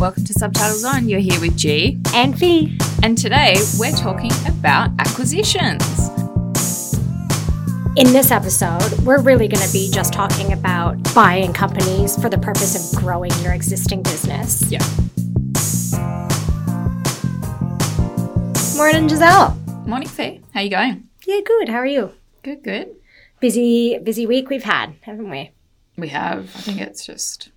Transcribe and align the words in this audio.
Welcome 0.00 0.24
to 0.24 0.32
Subtitles 0.32 0.82
On. 0.82 1.10
You're 1.10 1.20
here 1.20 1.38
with 1.42 1.58
G. 1.58 2.00
And 2.14 2.34
V. 2.34 2.78
And 3.02 3.18
today 3.18 3.56
we're 3.78 3.92
talking 3.92 4.30
about 4.48 4.88
acquisitions. 4.98 6.08
In 7.98 8.10
this 8.10 8.30
episode, 8.30 8.92
we're 9.04 9.20
really 9.20 9.46
going 9.46 9.62
to 9.62 9.70
be 9.74 9.90
just 9.90 10.14
talking 10.14 10.54
about 10.54 10.96
buying 11.14 11.52
companies 11.52 12.18
for 12.18 12.30
the 12.30 12.38
purpose 12.38 12.94
of 12.94 12.98
growing 12.98 13.30
your 13.42 13.52
existing 13.52 14.02
business. 14.02 14.62
Yeah. 14.72 14.78
Morning, 18.78 19.06
Giselle. 19.06 19.54
Morning, 19.84 20.08
Fee. 20.08 20.40
How 20.54 20.62
you 20.62 20.70
going? 20.70 21.10
Yeah, 21.26 21.40
good. 21.44 21.68
How 21.68 21.76
are 21.76 21.84
you? 21.84 22.14
Good, 22.42 22.62
good. 22.62 22.88
Busy, 23.40 23.98
busy 23.98 24.26
week 24.26 24.48
we've 24.48 24.64
had, 24.64 24.94
haven't 25.02 25.28
we? 25.28 25.50
We 25.98 26.08
have. 26.08 26.44
I 26.56 26.60
think 26.60 26.80
it's 26.80 27.04
just. 27.04 27.50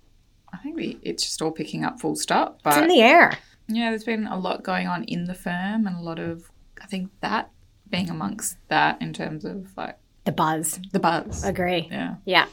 I 0.54 0.62
think 0.62 0.76
we. 0.76 0.98
It's 1.02 1.22
just 1.24 1.42
all 1.42 1.50
picking 1.52 1.84
up 1.84 2.00
full 2.00 2.16
stop. 2.16 2.60
It's 2.64 2.76
in 2.76 2.88
the 2.88 3.02
air. 3.02 3.36
yeah, 3.68 3.90
there's 3.90 4.04
been 4.04 4.26
a 4.26 4.38
lot 4.38 4.62
going 4.62 4.86
on 4.86 5.04
in 5.04 5.24
the 5.24 5.34
firm, 5.34 5.86
and 5.86 5.96
a 5.96 6.00
lot 6.00 6.18
of. 6.18 6.50
I 6.82 6.86
think 6.86 7.10
that 7.20 7.50
being 7.90 8.08
amongst 8.10 8.56
that 8.68 9.00
in 9.02 9.12
terms 9.12 9.44
of 9.44 9.68
like 9.76 9.98
The 10.24 10.32
buzz. 10.32 10.80
the 10.92 11.00
buzz. 11.00 11.44
Agree. 11.44 11.88
Yeah. 11.90 12.16
Yeah. 12.24 12.46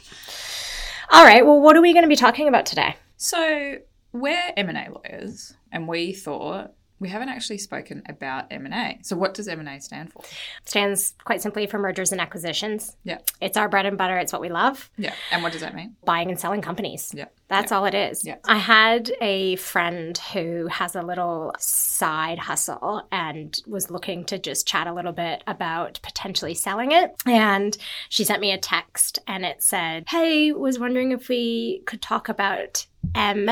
All 1.11 1.23
right. 1.25 1.45
Well, 1.45 1.59
what 1.59 1.75
are 1.75 1.81
we 1.81 1.93
going 1.93 2.03
to 2.03 2.09
be 2.09 2.15
talking 2.15 2.47
about 2.47 2.65
today? 2.65 2.95
So 3.17 3.77
we're 4.13 4.51
M 4.57 4.69
and 4.69 4.77
A 4.77 4.91
lawyers, 4.91 5.53
and 5.71 5.87
we 5.87 6.13
thought 6.13 6.73
we 7.01 7.09
haven't 7.09 7.29
actually 7.29 7.57
spoken 7.57 8.03
about 8.07 8.45
M 8.51 8.63
and 8.65 8.75
A. 8.75 8.99
So 9.01 9.15
what 9.15 9.33
does 9.33 9.47
M 9.47 9.59
and 9.59 9.67
A 9.67 9.81
stand 9.81 10.13
for? 10.13 10.23
Stands 10.65 11.15
quite 11.23 11.41
simply 11.41 11.65
for 11.65 11.79
mergers 11.79 12.11
and 12.11 12.21
acquisitions. 12.21 12.95
Yeah. 13.03 13.17
It's 13.41 13.57
our 13.57 13.67
bread 13.67 13.87
and 13.87 13.97
butter. 13.97 14.17
It's 14.19 14.31
what 14.31 14.39
we 14.39 14.49
love. 14.49 14.89
Yeah. 14.97 15.15
And 15.31 15.41
what 15.41 15.51
does 15.51 15.61
that 15.61 15.73
mean? 15.73 15.95
Buying 16.05 16.29
and 16.29 16.39
selling 16.39 16.61
companies. 16.61 17.11
Yeah. 17.13 17.25
That's 17.47 17.71
all 17.71 17.85
it 17.85 17.95
is. 17.95 18.23
Yeah. 18.23 18.35
I 18.45 18.59
had 18.59 19.11
a 19.19 19.55
friend 19.55 20.15
who 20.31 20.67
has 20.67 20.95
a 20.95 21.01
little 21.01 21.55
side 21.57 22.37
hustle 22.37 23.07
and 23.11 23.59
was 23.65 23.89
looking 23.89 24.23
to 24.25 24.37
just 24.37 24.67
chat 24.67 24.85
a 24.85 24.93
little 24.93 25.11
bit 25.11 25.43
about 25.47 25.99
potentially 26.03 26.53
selling 26.53 26.91
it. 26.91 27.15
And 27.25 27.75
she 28.09 28.23
sent 28.23 28.41
me 28.41 28.51
a 28.51 28.59
text 28.59 29.17
and 29.27 29.43
it 29.43 29.63
said, 29.63 30.05
Hey, 30.07 30.51
was 30.51 30.77
wondering 30.77 31.11
if 31.11 31.29
we 31.29 31.81
could 31.87 32.03
talk 32.03 32.29
about 32.29 32.85
M 33.15 33.49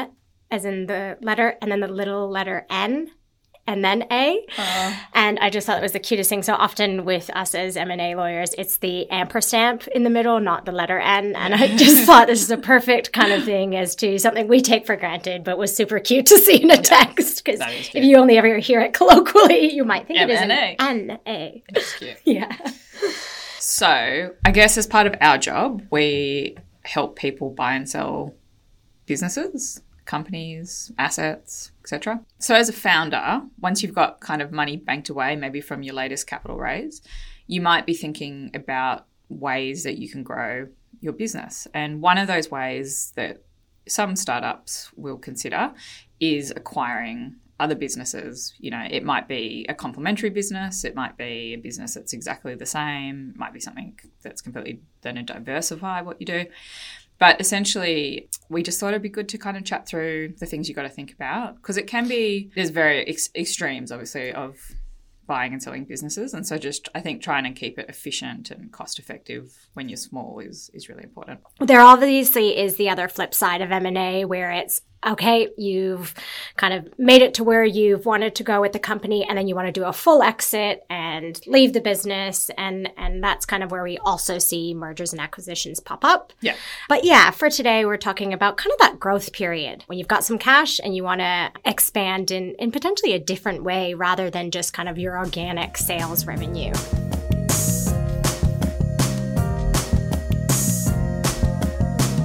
as 0.52 0.65
in 0.65 0.85
the 0.85 1.17
letter 1.21 1.55
and 1.61 1.71
then 1.71 1.79
the 1.79 1.87
little 1.87 2.29
letter 2.29 2.65
N 2.69 3.11
and 3.69 3.85
then 3.85 4.03
A. 4.11 4.43
And 5.13 5.37
I 5.39 5.51
just 5.51 5.67
thought 5.67 5.77
it 5.77 5.81
was 5.81 5.91
the 5.91 5.99
cutest 5.99 6.27
thing. 6.27 6.41
So 6.41 6.55
often 6.55 7.05
with 7.05 7.29
us 7.35 7.53
as 7.53 7.77
M&A 7.77 8.15
lawyers, 8.15 8.55
it's 8.57 8.77
the 8.77 9.09
ampersand 9.11 9.87
in 9.93 10.03
the 10.03 10.09
middle, 10.09 10.39
not 10.39 10.65
the 10.65 10.71
letter 10.71 10.97
N. 10.97 11.35
And 11.35 11.53
I 11.53 11.67
just 11.77 12.03
thought 12.03 12.25
this 12.25 12.41
is 12.41 12.49
a 12.49 12.57
perfect 12.57 13.13
kind 13.13 13.31
of 13.31 13.43
thing 13.43 13.75
as 13.75 13.95
to 13.97 14.17
something 14.17 14.47
we 14.47 14.59
take 14.59 14.87
for 14.87 14.95
granted, 14.95 15.43
but 15.43 15.59
was 15.59 15.75
super 15.75 15.99
cute 15.99 16.25
to 16.25 16.39
see 16.39 16.63
in 16.63 16.71
a 16.71 16.81
text. 16.81 17.45
Because 17.45 17.59
if 17.93 18.03
you 18.03 18.17
only 18.17 18.39
ever 18.39 18.57
hear 18.57 18.81
it 18.81 18.93
colloquially, 18.93 19.71
you 19.71 19.85
might 19.85 20.07
think 20.07 20.19
it 20.19 20.29
is 20.31 20.41
an. 20.41 20.51
N-A. 20.51 21.63
It's 21.69 21.93
cute. 21.93 22.17
Yeah. 22.25 22.55
So 23.59 24.33
I 24.45 24.51
guess 24.51 24.77
as 24.77 24.87
part 24.87 25.05
of 25.05 25.15
our 25.21 25.37
job, 25.37 25.83
we 25.91 26.57
help 26.83 27.17
people 27.17 27.51
buy 27.51 27.73
and 27.73 27.87
sell 27.87 28.33
businesses, 29.05 29.81
companies, 30.09 30.91
assets, 30.97 31.71
etc. 31.81 32.19
So 32.39 32.55
as 32.55 32.67
a 32.67 32.73
founder, 32.73 33.43
once 33.61 33.83
you've 33.83 33.93
got 33.93 34.19
kind 34.21 34.41
of 34.41 34.52
money 34.52 34.75
banked 34.75 35.09
away, 35.09 35.35
maybe 35.35 35.61
from 35.61 35.83
your 35.83 35.93
latest 35.93 36.25
capital 36.25 36.57
raise, 36.57 37.03
you 37.45 37.61
might 37.61 37.85
be 37.85 37.93
thinking 37.93 38.49
about 38.55 39.05
ways 39.30 39.83
that 39.83 39.99
you 39.99 40.09
can 40.09 40.23
grow 40.23 40.67
your 40.99 41.13
business. 41.13 41.67
And 41.75 42.02
one 42.02 42.17
of 42.17 42.27
those 42.27 42.49
ways 42.49 43.13
that 43.17 43.43
some 43.87 44.15
startups 44.15 44.89
will 44.95 45.19
consider 45.19 45.73
is 46.19 46.52
acquiring 46.55 47.35
other 47.59 47.75
businesses. 47.75 48.53
You 48.57 48.71
know, 48.71 48.87
it 48.89 49.03
might 49.03 49.27
be 49.27 49.65
a 49.70 49.76
complementary 49.76 50.31
business, 50.31 50.83
it 50.86 50.95
might 50.95 51.17
be 51.17 51.53
a 51.53 51.58
business 51.58 51.93
that's 51.93 52.14
exactly 52.14 52.55
the 52.55 52.65
same, 52.65 53.31
it 53.36 53.37
might 53.37 53.53
be 53.53 53.59
something 53.59 53.99
that's 54.23 54.41
completely 54.41 54.81
going 55.03 55.17
to 55.17 55.23
diversify 55.23 56.02
what 56.02 56.20
you 56.20 56.26
do. 56.26 56.45
But 57.19 57.39
essentially, 57.41 58.30
we 58.49 58.63
just 58.63 58.80
thought 58.80 58.89
it'd 58.89 59.02
be 59.02 59.09
good 59.09 59.30
to 59.30 59.37
kind 59.37 59.57
of 59.57 59.65
chat 59.65 59.87
through 59.87 60.35
the 60.39 60.45
things 60.45 60.69
you 60.69 60.75
got 60.75 60.83
to 60.83 60.89
think 60.89 61.13
about 61.13 61.55
because 61.57 61.77
it 61.77 61.85
can 61.85 62.07
be, 62.07 62.49
there's 62.55 62.69
very 62.69 63.05
ex- 63.07 63.30
extremes, 63.35 63.91
obviously, 63.91 64.31
of 64.31 64.57
buying 65.27 65.53
and 65.53 65.61
selling 65.61 65.85
businesses. 65.85 66.33
And 66.33 66.47
so 66.47 66.58
just, 66.58 66.89
I 66.95 67.02
think, 67.02 67.21
trying 67.21 67.43
to 67.43 67.52
keep 67.52 67.77
it 67.77 67.87
efficient 67.87 68.49
and 68.52 68.71
cost 68.71 68.99
effective 68.99 69.53
when 69.73 69.87
you're 69.87 69.97
small 69.97 70.39
is, 70.39 70.71
is 70.73 70.89
really 70.89 71.03
important. 71.03 71.41
There 71.59 71.81
obviously 71.81 72.58
is 72.58 72.77
the 72.77 72.89
other 72.89 73.08
flip 73.08 73.33
side 73.33 73.61
of 73.61 73.71
M&A 73.71 74.25
where 74.25 74.52
it's 74.52 74.81
okay, 75.05 75.49
you've 75.58 76.14
kind 76.58 76.73
of 76.73 76.99
made 76.99 77.21
it 77.21 77.33
to 77.36 77.43
where 77.43 77.64
you've 77.64 78.05
wanted 78.05 78.36
to 78.36 78.43
go 78.43 78.60
with 78.61 78.73
the 78.73 78.80
company 78.80 79.26
and 79.26 79.37
then 79.37 79.48
you 79.48 79.55
want 79.55 79.67
to 79.67 79.71
do 79.71 79.86
a 79.86 79.93
full 79.93 80.21
exit 80.21 80.86
and 80.89 81.39
leave 81.48 81.73
the 81.73 81.82
business 81.82 82.49
and 82.58 82.89
and 82.98 83.23
that's 83.23 83.45
kind 83.45 83.64
of 83.64 83.71
where 83.71 83.83
we 83.83 83.98
also 83.99 84.38
see 84.39 84.73
mergers 84.73 85.14
and 85.14 85.21
acquisitions 85.21 85.80
pop 85.80 86.04
up. 86.04 86.33
Yeah. 86.42 86.55
But 86.88 87.04
yeah, 87.05 87.32
for 87.32 87.49
today 87.49 87.86
we're 87.86 87.98
talking 87.98 88.33
about 88.33 88.58
kind 88.58 88.73
of 88.73 88.80
that 88.80 88.99
growth 88.99 89.32
period 89.32 89.83
when 89.88 89.98
you've 89.98 90.08
got 90.08 90.23
some 90.23 90.38
cash 90.38 90.80
and 90.83 90.95
you 90.95 91.04
want 91.04 91.21
to 91.21 91.52
expand 91.65 92.32
in 92.32 92.55
in 92.55 92.71
potentially 92.71 93.14
a 93.14 93.20
different 93.20 93.64
way 93.64 93.93
rather 93.93 94.30
than 94.30 94.52
just 94.52 94.73
kind 94.73 94.89
of 94.89 94.98
your 94.98 95.17
organic 95.17 95.77
sales 95.77 96.26
revenue. 96.26 96.73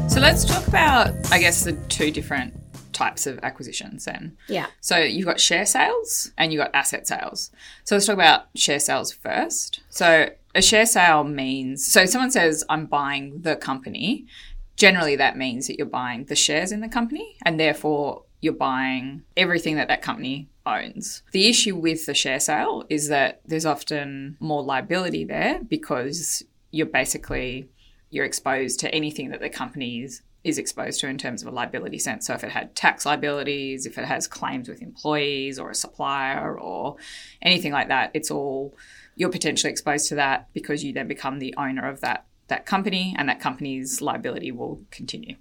So 0.09 0.21
let's 0.21 0.45
talk 0.45 0.65
about, 0.69 1.13
I 1.33 1.41
guess, 1.41 1.65
the 1.65 1.73
two 1.89 2.13
different 2.13 2.55
types 2.95 3.27
of 3.27 3.39
acquisitions 3.43 4.07
then. 4.07 4.37
Yeah. 4.49 4.67
So 4.81 4.99
you've 4.99 5.27
got 5.27 5.41
share 5.41 5.67
sales 5.67 6.33
and 6.39 6.53
you've 6.53 6.63
got 6.63 6.75
asset 6.75 7.07
sales. 7.07 7.51
So 7.85 7.95
let's 7.97 8.07
talk 8.07 8.15
about 8.15 8.47
share 8.55 8.81
sales 8.81 9.13
first. 9.13 9.81
So 9.91 10.31
a 10.55 10.63
share 10.63 10.87
sale 10.87 11.25
means 11.25 11.85
so 11.85 12.07
someone 12.07 12.31
says 12.31 12.65
I'm 12.69 12.87
buying 12.87 13.43
the 13.43 13.57
company, 13.57 14.27
generally 14.77 15.17
that 15.17 15.37
means 15.37 15.67
that 15.67 15.77
you're 15.77 15.87
buying 15.87 16.25
the 16.25 16.37
shares 16.37 16.73
in 16.73 16.81
the 16.81 16.89
company 16.89 17.37
and 17.43 17.61
therefore 17.61 18.23
you're 18.41 18.53
buying 18.53 19.23
everything 19.37 19.77
that 19.77 19.89
that 19.89 20.03
company 20.03 20.49
owns. 20.67 21.23
The 21.33 21.49
issue 21.49 21.77
with 21.77 22.07
the 22.07 22.15
share 22.15 22.41
sale 22.41 22.85
is 22.89 23.09
that 23.09 23.41
there's 23.45 23.67
often 23.67 24.37
more 24.41 24.63
liability 24.63 25.25
there 25.25 25.61
because 25.63 26.43
you're 26.71 26.87
basically 26.87 27.69
you're 28.11 28.25
exposed 28.25 28.79
to 28.81 28.95
anything 28.95 29.31
that 29.31 29.41
the 29.41 29.51
company 29.51 29.99
is, 30.45 30.59
exposed 30.59 31.01
to 31.01 31.09
in 31.09 31.19
terms 31.19 31.43
of 31.43 31.49
a 31.49 31.51
liability 31.51 31.99
sense. 31.99 32.27
So 32.27 32.35
if 32.35 32.45
it 32.45 32.51
had 32.51 32.77
tax 32.77 33.05
liabilities, 33.05 33.87
if 33.87 33.99
it 33.99 34.05
has 34.05 34.29
claims 34.29 34.69
with 34.69 34.83
employees 34.83 35.59
or 35.59 35.71
a 35.71 35.75
supplier 35.75 36.59
or 36.59 36.97
anything 37.43 37.73
like 37.73 37.89
that, 37.89 38.11
it's 38.15 38.31
all 38.31 38.77
you're 39.17 39.31
potentially 39.31 39.71
exposed 39.71 40.09
to 40.09 40.17
that 40.17 40.49
because 40.53 40.85
you 40.85 40.93
then 40.93 41.09
become 41.09 41.39
the 41.39 41.55
owner 41.57 41.89
of 41.89 42.01
that 42.01 42.27
that 42.49 42.67
company 42.67 43.15
and 43.19 43.29
that 43.29 43.41
company's 43.41 44.03
liability 44.03 44.53
will 44.53 44.83
continue. 44.91 45.37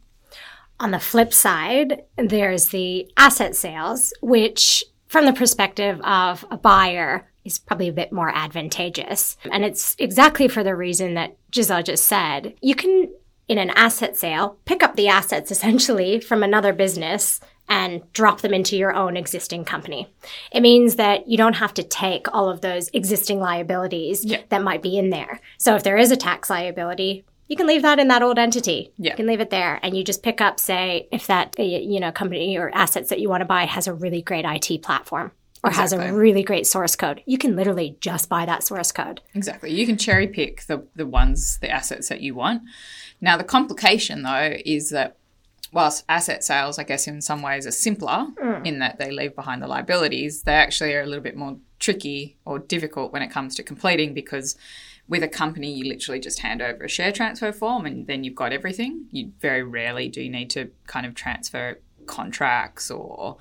On 0.80 0.92
the 0.92 1.00
flip 1.00 1.34
side, 1.34 2.03
there's 2.18 2.69
the 2.69 3.12
asset 3.18 3.56
sales, 3.56 4.13
which, 4.22 4.84
from 5.08 5.25
the 5.25 5.34
perspective 5.34 6.00
of 6.02 6.46
a 6.50 6.58
buyer, 6.58 7.30
is 7.46 7.59
probably 7.59 7.90
a 7.90 7.94
bit 7.94 8.12
more 8.12 8.30
advantageous. 8.34 9.38
And 9.52 9.66
it's 9.66 9.96
exactly 10.00 10.47
for 10.47 10.63
the 10.63 10.75
reason 10.75 11.13
that 11.16 11.38
Giselle 11.53 11.84
just 11.84 12.06
said. 12.06 12.56
You 12.62 12.75
can, 12.75 13.13
in 13.48 13.58
an 13.58 13.70
asset 13.72 14.16
sale, 14.18 14.58
pick 14.66 14.84
up 14.84 14.96
the 14.96 15.08
assets 15.08 15.52
essentially 15.52 16.20
from 16.20 16.44
another 16.44 16.74
business 16.74 17.40
and 17.70 18.02
drop 18.14 18.42
them 18.42 18.54
into 18.54 18.76
your 18.78 18.94
own 18.94 19.16
existing 19.16 19.64
company. 19.66 20.14
It 20.52 20.62
means 20.62 20.96
that 20.96 21.28
you 21.30 21.38
don't 21.38 21.56
have 21.56 21.74
to 21.76 21.84
take 21.84 22.34
all 22.34 22.50
of 22.50 22.62
those 22.62 22.90
existing 22.94 23.40
liabilities 23.40 24.26
Yeah. 24.26 24.42
that 24.50 24.62
might 24.64 24.81
be 24.81 24.98
in 24.98 25.09
there. 25.12 25.40
So 25.58 25.76
if 25.76 25.84
there 25.84 25.98
is 25.98 26.12
a 26.12 26.18
tax 26.18 26.50
liability, 26.50 27.24
you 27.48 27.56
can 27.56 27.68
leave 27.68 27.81
that 27.84 28.00
in 28.00 28.08
that 28.09 28.22
old 28.22 28.38
entity. 28.40 28.92
Yeah. 28.98 29.12
You 29.12 29.16
can 29.18 29.28
leave 29.28 29.40
it 29.42 29.50
there 29.50 29.80
and 29.81 29.95
you 29.95 30.04
just 30.04 30.24
pick 30.24 30.42
up, 30.42 30.60
say, 30.60 31.07
if 31.12 31.28
that, 31.28 31.56
uh, 31.60 31.63
you 31.63 32.00
know, 32.00 32.12
company 32.12 32.57
or 32.57 32.69
assets 32.74 33.10
that 33.10 33.19
you 33.19 33.30
want 33.30 33.42
to 33.42 33.45
buy 33.45 33.66
has 33.66 33.88
a 33.88 33.94
really 33.94 34.22
great 34.22 34.45
IT 34.45 34.81
platform 34.81 35.31
or 35.63 35.72
has 35.72 35.94
a 35.94 36.13
really 36.13 36.44
great 36.44 36.68
source 36.68 36.95
code. 36.98 37.22
You 37.25 37.38
can 37.38 37.56
literally 37.56 37.95
just 38.01 38.28
buy 38.28 38.45
that 38.45 38.63
source 38.63 38.92
code. 38.92 39.22
Exactly. 39.34 39.72
You 39.72 39.86
can 39.86 39.98
cherry 39.98 40.28
pick 40.28 40.63
the, 40.66 40.86
the 40.95 41.06
ones, 41.06 41.57
the 41.62 41.69
assets 41.69 42.10
that 42.10 42.19
you 42.19 42.36
want. 42.36 42.63
Now, 43.24 43.38
the 43.38 43.46
complication 43.46 44.24
though 44.24 44.58
is 44.66 44.90
that 44.90 45.16
whilst 45.72 46.04
asset 46.10 46.44
sales, 46.44 46.78
I 46.78 46.84
guess, 46.84 47.08
in 47.08 47.22
some 47.22 47.42
ways 47.42 47.66
are 47.66 47.72
simpler 47.72 48.28
hmm. 48.38 48.66
in 48.66 48.80
that 48.80 49.00
they 49.00 49.12
leave 49.12 49.34
behind 49.34 49.62
the 49.62 49.68
liabilities, 49.68 50.44
they 50.44 50.52
actually 50.52 50.94
are 50.94 51.02
a 51.02 51.06
little 51.06 51.24
bit 51.24 51.38
more 51.38 51.56
tricky 51.80 52.36
or 52.44 52.60
difficult 52.60 53.14
when 53.14 53.22
it 53.22 53.30
comes 53.30 53.56
to 53.56 53.64
completing 53.64 54.14
because 54.14 54.58
with 55.08 55.24
a 55.24 55.30
company, 55.30 55.72
you 55.72 55.86
literally 55.86 56.20
just 56.20 56.40
hand 56.40 56.62
over 56.62 56.84
a 56.84 56.90
share 56.90 57.14
transfer 57.14 57.54
form 57.54 57.86
and 57.86 58.08
then 58.08 58.25
you've 58.25 58.36
got 58.36 58.52
everything. 58.52 59.06
You 59.12 59.31
very 59.40 59.64
rarely 59.64 60.10
do 60.10 60.22
you 60.22 60.30
need 60.30 60.50
to 60.52 60.72
kind 60.86 61.06
of 61.06 61.16
transfer 61.16 61.80
contracts 62.08 62.92
or 62.92 63.38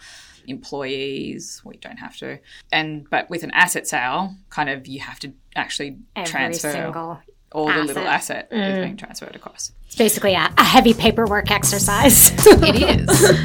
employees. 0.46 1.60
We 1.64 1.76
don't 1.78 1.98
have 1.98 2.16
to. 2.18 2.38
And 2.70 3.10
but 3.10 3.28
with 3.28 3.42
an 3.42 3.50
asset 3.50 3.88
sale, 3.88 4.36
kind 4.48 4.70
of 4.70 4.86
you 4.86 5.00
have 5.00 5.18
to 5.20 5.32
actually 5.56 5.98
Every 6.14 6.30
transfer 6.30 6.70
single. 6.70 7.20
All 7.54 7.66
the 7.66 7.84
little 7.84 8.06
asset. 8.06 8.48
asset 8.50 8.52
is 8.52 8.78
being 8.78 8.94
mm. 8.94 8.98
transferred 8.98 9.36
across. 9.36 9.72
It's 9.86 9.96
basically 9.96 10.34
a, 10.34 10.52
a 10.58 10.64
heavy 10.64 10.94
paperwork 10.94 11.50
exercise. 11.50 12.32
It 12.64 13.08
is. 13.08 13.42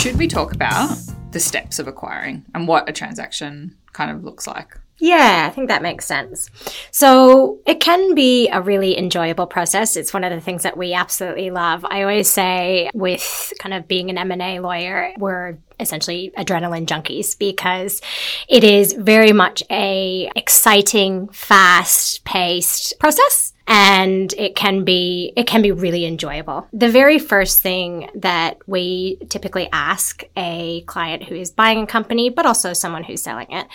Should 0.00 0.16
we 0.16 0.28
talk 0.28 0.54
about 0.54 0.96
the 1.32 1.40
steps 1.40 1.78
of 1.78 1.86
acquiring 1.86 2.44
and 2.54 2.66
what 2.66 2.88
a 2.88 2.92
transaction 2.92 3.76
kind 3.92 4.10
of 4.10 4.24
looks 4.24 4.46
like? 4.46 4.78
Yeah, 5.00 5.46
I 5.48 5.54
think 5.54 5.68
that 5.68 5.82
makes 5.82 6.04
sense. 6.04 6.50
So 6.90 7.58
it 7.66 7.80
can 7.80 8.14
be 8.14 8.48
a 8.48 8.60
really 8.60 8.98
enjoyable 8.98 9.46
process. 9.46 9.96
It's 9.96 10.12
one 10.12 10.24
of 10.24 10.30
the 10.30 10.40
things 10.40 10.62
that 10.62 10.76
we 10.76 10.92
absolutely 10.92 11.50
love. 11.50 11.86
I 11.88 12.02
always 12.02 12.28
say 12.28 12.90
with 12.92 13.52
kind 13.58 13.74
of 13.74 13.88
being 13.88 14.10
an 14.10 14.18
M&A 14.18 14.60
lawyer, 14.60 15.12
we're 15.18 15.56
essentially 15.80 16.32
adrenaline 16.36 16.86
junkies 16.86 17.38
because 17.38 18.00
it 18.48 18.64
is 18.64 18.92
very 18.92 19.32
much 19.32 19.62
a 19.70 20.30
exciting, 20.36 21.28
fast 21.28 22.24
paced 22.24 22.98
process 22.98 23.52
and 23.66 24.32
it 24.34 24.56
can 24.56 24.84
be 24.84 25.32
it 25.36 25.46
can 25.46 25.62
be 25.62 25.72
really 25.72 26.04
enjoyable. 26.04 26.66
The 26.72 26.90
very 26.90 27.18
first 27.18 27.62
thing 27.62 28.10
that 28.16 28.58
we 28.66 29.18
typically 29.28 29.68
ask 29.72 30.24
a 30.36 30.82
client 30.82 31.24
who 31.24 31.36
is 31.36 31.50
buying 31.50 31.82
a 31.82 31.86
company 31.86 32.30
but 32.30 32.46
also 32.46 32.72
someone 32.72 33.04
who's 33.04 33.22
selling 33.22 33.50
it 33.50 33.66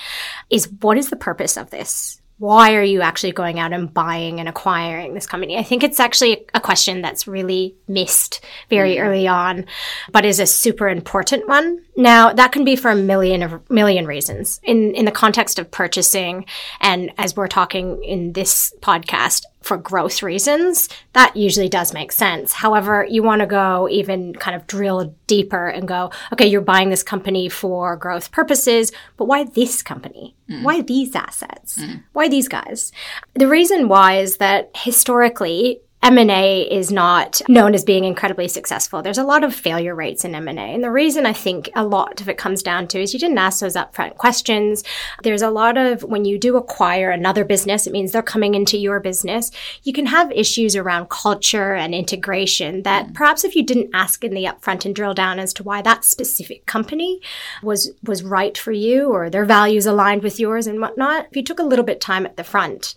is 0.49 0.69
what 0.81 0.97
is 0.97 1.09
the 1.09 1.15
purpose 1.15 1.57
of 1.57 1.69
this? 1.69 2.21
why 2.37 2.75
are 2.75 2.83
you 2.83 3.01
actually 3.01 3.31
going 3.31 3.59
out 3.59 3.71
and 3.71 3.93
buying 3.93 4.39
and 4.39 4.49
acquiring 4.49 5.13
this 5.13 5.27
company? 5.27 5.57
I 5.57 5.63
think 5.63 5.83
it's 5.83 5.99
actually 5.99 6.45
a 6.53 6.59
question 6.59 7.01
that's 7.01 7.27
really 7.27 7.75
missed 7.87 8.43
very 8.69 8.95
mm-hmm. 8.95 9.07
early 9.07 9.27
on, 9.27 9.65
but 10.11 10.25
is 10.25 10.39
a 10.39 10.45
super 10.45 10.89
important 10.89 11.47
one. 11.47 11.84
Now, 11.97 12.33
that 12.33 12.51
can 12.51 12.65
be 12.65 12.75
for 12.75 12.91
a 12.91 12.95
million 12.95 13.41
of 13.43 13.69
million 13.69 14.05
reasons. 14.05 14.59
In 14.63 14.93
in 14.95 15.05
the 15.05 15.11
context 15.11 15.59
of 15.59 15.71
purchasing 15.71 16.45
and 16.81 17.11
as 17.17 17.35
we're 17.35 17.47
talking 17.47 18.03
in 18.03 18.33
this 18.33 18.73
podcast, 18.81 19.45
for 19.65 19.77
growth 19.77 20.21
reasons, 20.21 20.87
that 21.13 21.35
usually 21.35 21.67
does 21.67 21.91
make 21.91 22.11
sense. 22.11 22.53
However, 22.53 23.05
you 23.09 23.23
want 23.23 23.39
to 23.39 23.47
go 23.47 23.89
even 23.89 24.35
kind 24.35 24.55
of 24.55 24.67
drill 24.67 25.15
deeper 25.25 25.67
and 25.67 25.87
go, 25.87 26.11
okay, 26.31 26.45
you're 26.45 26.61
buying 26.61 26.91
this 26.91 27.01
company 27.01 27.49
for 27.49 27.97
growth 27.97 28.31
purposes, 28.31 28.91
but 29.17 29.25
why 29.25 29.43
this 29.43 29.81
company? 29.81 30.35
Mm. 30.47 30.61
Why 30.61 30.81
these 30.81 31.15
assets? 31.15 31.79
Mm. 31.79 32.03
Why 32.13 32.29
these 32.29 32.47
guys? 32.47 32.91
The 33.33 33.47
reason 33.47 33.87
why 33.87 34.19
is 34.19 34.37
that 34.37 34.69
historically, 34.75 35.81
M&A 36.05 36.61
is 36.61 36.91
not 36.91 37.41
known 37.49 37.73
as 37.73 37.83
being 37.83 38.05
incredibly 38.05 38.47
successful. 38.47 39.01
There's 39.01 39.17
a 39.17 39.23
lot 39.23 39.43
of 39.43 39.55
failure 39.55 39.95
rates 39.95 40.23
in 40.23 40.35
M&A. 40.35 40.51
And 40.51 40.83
the 40.83 40.91
reason 40.91 41.25
I 41.25 41.33
think 41.33 41.67
a 41.73 41.83
lot 41.83 42.21
of 42.21 42.29
it 42.29 42.37
comes 42.37 42.61
down 42.61 42.87
to 42.89 43.01
is 43.01 43.11
you 43.11 43.19
didn't 43.19 43.39
ask 43.39 43.59
those 43.59 43.73
upfront 43.73 44.17
questions. 44.17 44.83
There's 45.23 45.41
a 45.41 45.49
lot 45.49 45.77
of 45.77 46.03
when 46.03 46.23
you 46.23 46.37
do 46.37 46.57
acquire 46.57 47.09
another 47.09 47.43
business, 47.43 47.87
it 47.87 47.91
means 47.91 48.11
they're 48.11 48.21
coming 48.21 48.53
into 48.53 48.77
your 48.77 48.99
business. 48.99 49.49
You 49.81 49.93
can 49.93 50.05
have 50.05 50.31
issues 50.31 50.75
around 50.75 51.09
culture 51.09 51.73
and 51.73 51.95
integration 51.95 52.83
that 52.83 53.07
mm. 53.07 53.13
perhaps 53.15 53.43
if 53.43 53.55
you 53.55 53.63
didn't 53.63 53.89
ask 53.95 54.23
in 54.23 54.35
the 54.35 54.45
upfront 54.45 54.85
and 54.85 54.95
drill 54.95 55.15
down 55.15 55.39
as 55.39 55.53
to 55.53 55.63
why 55.63 55.81
that 55.81 56.05
specific 56.05 56.67
company 56.67 57.19
was 57.63 57.89
was 58.03 58.21
right 58.21 58.55
for 58.55 58.71
you 58.71 59.09
or 59.09 59.31
their 59.31 59.45
values 59.45 59.87
aligned 59.87 60.21
with 60.21 60.39
yours 60.39 60.67
and 60.67 60.79
whatnot, 60.79 61.25
if 61.31 61.35
you 61.35 61.41
took 61.41 61.57
a 61.57 61.63
little 61.63 61.83
bit 61.83 61.99
time 61.99 62.27
at 62.27 62.37
the 62.37 62.43
front, 62.43 62.93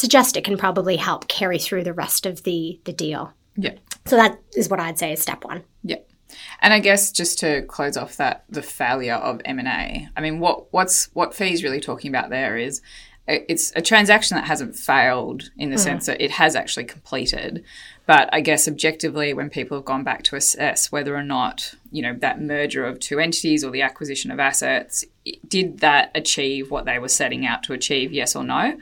suggest 0.00 0.36
it 0.36 0.44
can 0.44 0.56
probably 0.56 0.96
help 0.96 1.28
carry 1.28 1.58
through 1.58 1.84
the 1.84 1.92
rest 1.92 2.24
of 2.26 2.42
the 2.44 2.80
the 2.84 2.92
deal. 2.92 3.32
Yeah. 3.56 3.74
So 4.06 4.16
that 4.16 4.40
is 4.56 4.68
what 4.68 4.80
I'd 4.80 4.98
say 4.98 5.12
is 5.12 5.20
step 5.20 5.44
one. 5.44 5.62
Yeah. 5.82 5.98
And 6.62 6.72
I 6.72 6.80
guess 6.80 7.12
just 7.12 7.38
to 7.40 7.62
close 7.62 7.96
off 7.96 8.16
that 8.16 8.44
the 8.48 8.62
failure 8.62 9.14
of 9.14 9.42
M 9.44 9.58
and 9.58 9.68
A. 9.68 10.08
I 10.16 10.20
mean, 10.20 10.40
what 10.40 10.72
what's 10.72 11.06
what 11.12 11.34
Fee's 11.34 11.62
really 11.62 11.80
talking 11.80 12.10
about 12.10 12.30
there 12.30 12.56
is 12.56 12.80
it's 13.26 13.72
a 13.76 13.82
transaction 13.82 14.36
that 14.36 14.46
hasn't 14.46 14.74
failed 14.74 15.50
in 15.56 15.70
the 15.70 15.76
mm. 15.76 15.80
sense 15.80 16.06
that 16.06 16.20
it 16.20 16.32
has 16.32 16.56
actually 16.56 16.84
completed. 16.84 17.62
But 18.06 18.28
I 18.32 18.40
guess 18.40 18.66
objectively, 18.66 19.34
when 19.34 19.50
people 19.50 19.76
have 19.76 19.84
gone 19.84 20.02
back 20.02 20.24
to 20.24 20.36
assess 20.36 20.90
whether 20.90 21.14
or 21.14 21.22
not 21.22 21.74
you 21.92 22.02
know 22.02 22.14
that 22.20 22.40
merger 22.40 22.86
of 22.86 22.98
two 23.00 23.20
entities 23.20 23.62
or 23.62 23.70
the 23.70 23.82
acquisition 23.82 24.30
of 24.30 24.40
assets 24.40 25.04
did 25.46 25.80
that 25.80 26.10
achieve 26.14 26.70
what 26.70 26.86
they 26.86 26.98
were 26.98 27.08
setting 27.08 27.46
out 27.46 27.62
to 27.64 27.74
achieve, 27.74 28.12
yes 28.12 28.34
or 28.34 28.44
no. 28.44 28.78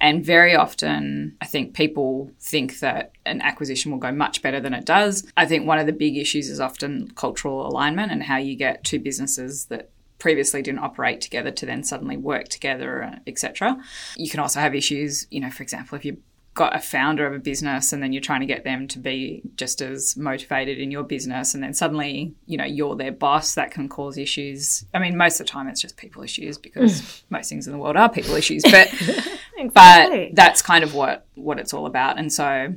And 0.00 0.24
very 0.24 0.54
often, 0.54 1.36
I 1.40 1.46
think 1.46 1.74
people 1.74 2.30
think 2.40 2.80
that 2.80 3.12
an 3.24 3.40
acquisition 3.40 3.90
will 3.90 3.98
go 3.98 4.12
much 4.12 4.42
better 4.42 4.60
than 4.60 4.74
it 4.74 4.84
does. 4.84 5.30
I 5.36 5.46
think 5.46 5.66
one 5.66 5.78
of 5.78 5.86
the 5.86 5.92
big 5.92 6.16
issues 6.16 6.48
is 6.48 6.60
often 6.60 7.10
cultural 7.12 7.66
alignment 7.66 8.12
and 8.12 8.22
how 8.22 8.36
you 8.36 8.56
get 8.56 8.84
two 8.84 8.98
businesses 8.98 9.66
that 9.66 9.90
previously 10.18 10.62
didn't 10.62 10.80
operate 10.80 11.20
together 11.20 11.50
to 11.50 11.66
then 11.66 11.82
suddenly 11.82 12.16
work 12.16 12.48
together, 12.48 13.20
etc. 13.26 13.82
You 14.16 14.30
can 14.30 14.40
also 14.40 14.60
have 14.60 14.74
issues, 14.74 15.26
you 15.30 15.40
know, 15.40 15.50
for 15.50 15.62
example, 15.62 15.96
if 15.96 16.04
you 16.04 16.18
got 16.56 16.74
a 16.74 16.80
founder 16.80 17.26
of 17.26 17.34
a 17.34 17.38
business 17.38 17.92
and 17.92 18.02
then 18.02 18.14
you're 18.14 18.22
trying 18.22 18.40
to 18.40 18.46
get 18.46 18.64
them 18.64 18.88
to 18.88 18.98
be 18.98 19.42
just 19.56 19.82
as 19.82 20.16
motivated 20.16 20.78
in 20.78 20.90
your 20.90 21.02
business 21.02 21.52
and 21.52 21.62
then 21.62 21.74
suddenly 21.74 22.34
you 22.46 22.56
know 22.56 22.64
you're 22.64 22.96
their 22.96 23.12
boss 23.12 23.54
that 23.54 23.70
can 23.70 23.90
cause 23.90 24.16
issues 24.16 24.86
i 24.94 24.98
mean 24.98 25.18
most 25.18 25.38
of 25.38 25.46
the 25.46 25.50
time 25.50 25.68
it's 25.68 25.82
just 25.82 25.98
people 25.98 26.22
issues 26.22 26.56
because 26.56 27.02
mm. 27.02 27.22
most 27.28 27.50
things 27.50 27.66
in 27.66 27.74
the 27.74 27.78
world 27.78 27.94
are 27.94 28.08
people 28.08 28.34
issues 28.34 28.62
but 28.62 28.88
exactly. 29.56 30.26
but 30.26 30.36
that's 30.36 30.62
kind 30.62 30.84
of 30.84 30.94
what 30.94 31.26
what 31.34 31.58
it's 31.58 31.72
all 31.72 31.86
about. 31.86 32.18
And 32.18 32.32
so 32.32 32.74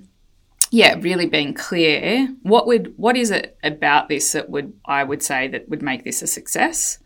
yeah 0.72 0.96
really 1.00 1.26
being 1.26 1.52
clear 1.52 2.28
what 2.44 2.68
would 2.68 2.94
what 2.96 3.18
is 3.18 3.32
it 3.32 3.58
about 3.64 4.08
this 4.08 4.34
that 4.34 4.52
would 4.52 4.72
i 4.86 5.04
would 5.04 5.24
say 5.24 5.48
that 5.48 5.68
would 5.68 5.82
make 5.82 6.04
this 6.04 6.22
a 6.22 6.28
success? 6.28 7.00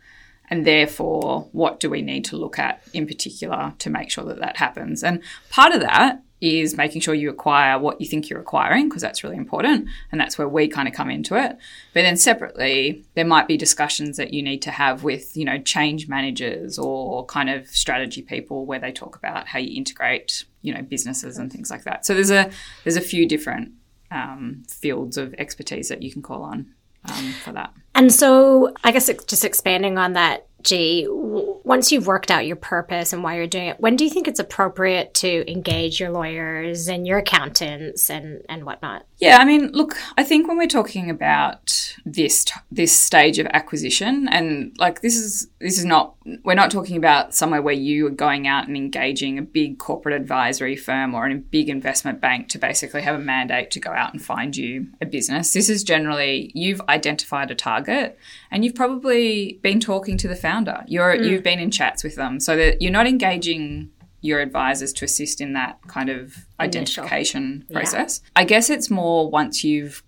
And 0.50 0.66
therefore 0.66 1.48
what 1.52 1.80
do 1.80 1.88
we 1.88 2.02
need 2.02 2.24
to 2.26 2.36
look 2.36 2.58
at 2.58 2.82
in 2.92 3.06
particular 3.06 3.74
to 3.78 3.90
make 3.90 4.10
sure 4.10 4.24
that 4.24 4.40
that 4.40 4.58
happens? 4.58 5.02
And 5.02 5.22
part 5.50 5.72
of 5.72 5.80
that 5.80 6.22
is 6.40 6.76
making 6.76 7.00
sure 7.00 7.14
you 7.14 7.30
acquire 7.30 7.78
what 7.78 8.00
you 8.00 8.06
think 8.06 8.28
you're 8.28 8.40
acquiring 8.40 8.88
because 8.88 9.00
that's 9.00 9.24
really 9.24 9.36
important 9.36 9.88
and 10.12 10.20
that's 10.20 10.36
where 10.36 10.48
we 10.48 10.68
kind 10.68 10.88
of 10.88 10.94
come 10.94 11.10
into 11.10 11.36
it. 11.36 11.56
But 11.92 12.02
then 12.02 12.16
separately 12.16 13.04
there 13.14 13.24
might 13.24 13.48
be 13.48 13.56
discussions 13.56 14.16
that 14.16 14.34
you 14.34 14.42
need 14.42 14.60
to 14.62 14.70
have 14.70 15.04
with 15.04 15.36
you 15.36 15.44
know 15.44 15.58
change 15.58 16.08
managers 16.08 16.78
or 16.78 17.24
kind 17.26 17.48
of 17.48 17.68
strategy 17.68 18.22
people 18.22 18.66
where 18.66 18.78
they 18.78 18.92
talk 18.92 19.16
about 19.16 19.48
how 19.48 19.58
you 19.58 19.76
integrate 19.76 20.44
you 20.62 20.74
know 20.74 20.82
businesses 20.82 21.38
and 21.38 21.52
things 21.52 21.70
like 21.70 21.84
that. 21.84 22.04
So 22.04 22.14
there's 22.14 22.30
a 22.30 22.50
there's 22.82 22.96
a 22.96 23.00
few 23.00 23.26
different 23.26 23.72
um, 24.10 24.64
fields 24.68 25.16
of 25.16 25.34
expertise 25.38 25.88
that 25.88 26.02
you 26.02 26.12
can 26.12 26.22
call 26.22 26.42
on 26.42 26.74
um, 27.08 27.32
for 27.44 27.52
that. 27.52 27.72
And 27.94 28.12
so 28.12 28.74
i 28.82 28.90
guess 28.90 29.10
just 29.26 29.44
expanding 29.44 29.98
on 29.98 30.14
that 30.14 30.46
G, 30.64 31.06
once 31.10 31.92
you've 31.92 32.06
worked 32.06 32.30
out 32.30 32.46
your 32.46 32.56
purpose 32.56 33.12
and 33.12 33.22
why 33.22 33.36
you're 33.36 33.46
doing 33.46 33.68
it, 33.68 33.80
when 33.80 33.96
do 33.96 34.04
you 34.04 34.10
think 34.10 34.26
it's 34.26 34.40
appropriate 34.40 35.14
to 35.14 35.50
engage 35.50 36.00
your 36.00 36.10
lawyers 36.10 36.88
and 36.88 37.06
your 37.06 37.18
accountants 37.18 38.10
and, 38.10 38.42
and 38.48 38.64
whatnot? 38.64 39.06
Yeah, 39.18 39.38
I 39.38 39.44
mean, 39.44 39.70
look, 39.72 39.96
I 40.18 40.24
think 40.24 40.48
when 40.48 40.58
we're 40.58 40.66
talking 40.66 41.08
about 41.08 41.96
this 42.04 42.44
this 42.70 42.98
stage 42.98 43.38
of 43.38 43.46
acquisition, 43.46 44.28
and 44.28 44.76
like 44.78 45.00
this 45.02 45.16
is 45.16 45.48
this 45.60 45.78
is 45.78 45.84
not 45.84 46.14
we're 46.42 46.54
not 46.54 46.70
talking 46.70 46.96
about 46.96 47.34
somewhere 47.34 47.62
where 47.62 47.74
you 47.74 48.06
are 48.06 48.10
going 48.10 48.46
out 48.46 48.66
and 48.66 48.76
engaging 48.76 49.38
a 49.38 49.42
big 49.42 49.78
corporate 49.78 50.14
advisory 50.14 50.76
firm 50.76 51.14
or 51.14 51.26
a 51.26 51.34
big 51.36 51.68
investment 51.68 52.20
bank 52.20 52.48
to 52.48 52.58
basically 52.58 53.02
have 53.02 53.14
a 53.14 53.18
mandate 53.18 53.70
to 53.70 53.80
go 53.80 53.90
out 53.90 54.12
and 54.12 54.22
find 54.22 54.56
you 54.56 54.88
a 55.00 55.06
business. 55.06 55.52
This 55.52 55.68
is 55.68 55.84
generally 55.84 56.50
you've 56.54 56.80
identified 56.88 57.50
a 57.50 57.54
target 57.54 58.18
and 58.50 58.64
you've 58.64 58.74
probably 58.74 59.58
been 59.62 59.80
talking 59.80 60.16
to 60.18 60.28
the 60.28 60.36
founder. 60.36 60.53
You're 60.86 61.16
mm. 61.16 61.28
you've 61.28 61.42
been 61.42 61.58
in 61.58 61.70
chats 61.70 62.04
with 62.04 62.16
them, 62.16 62.40
so 62.40 62.56
that 62.56 62.80
you're 62.80 62.92
not 62.92 63.06
engaging 63.06 63.90
your 64.20 64.40
advisors 64.40 64.92
to 64.94 65.04
assist 65.04 65.40
in 65.40 65.52
that 65.52 65.78
kind 65.86 66.08
of 66.08 66.46
identification 66.58 67.66
Initial. 67.68 67.74
process. 67.74 68.20
Yeah. 68.24 68.30
I 68.36 68.44
guess 68.44 68.70
it's 68.70 68.90
more 68.90 69.30
once 69.30 69.64
you've 69.64 70.02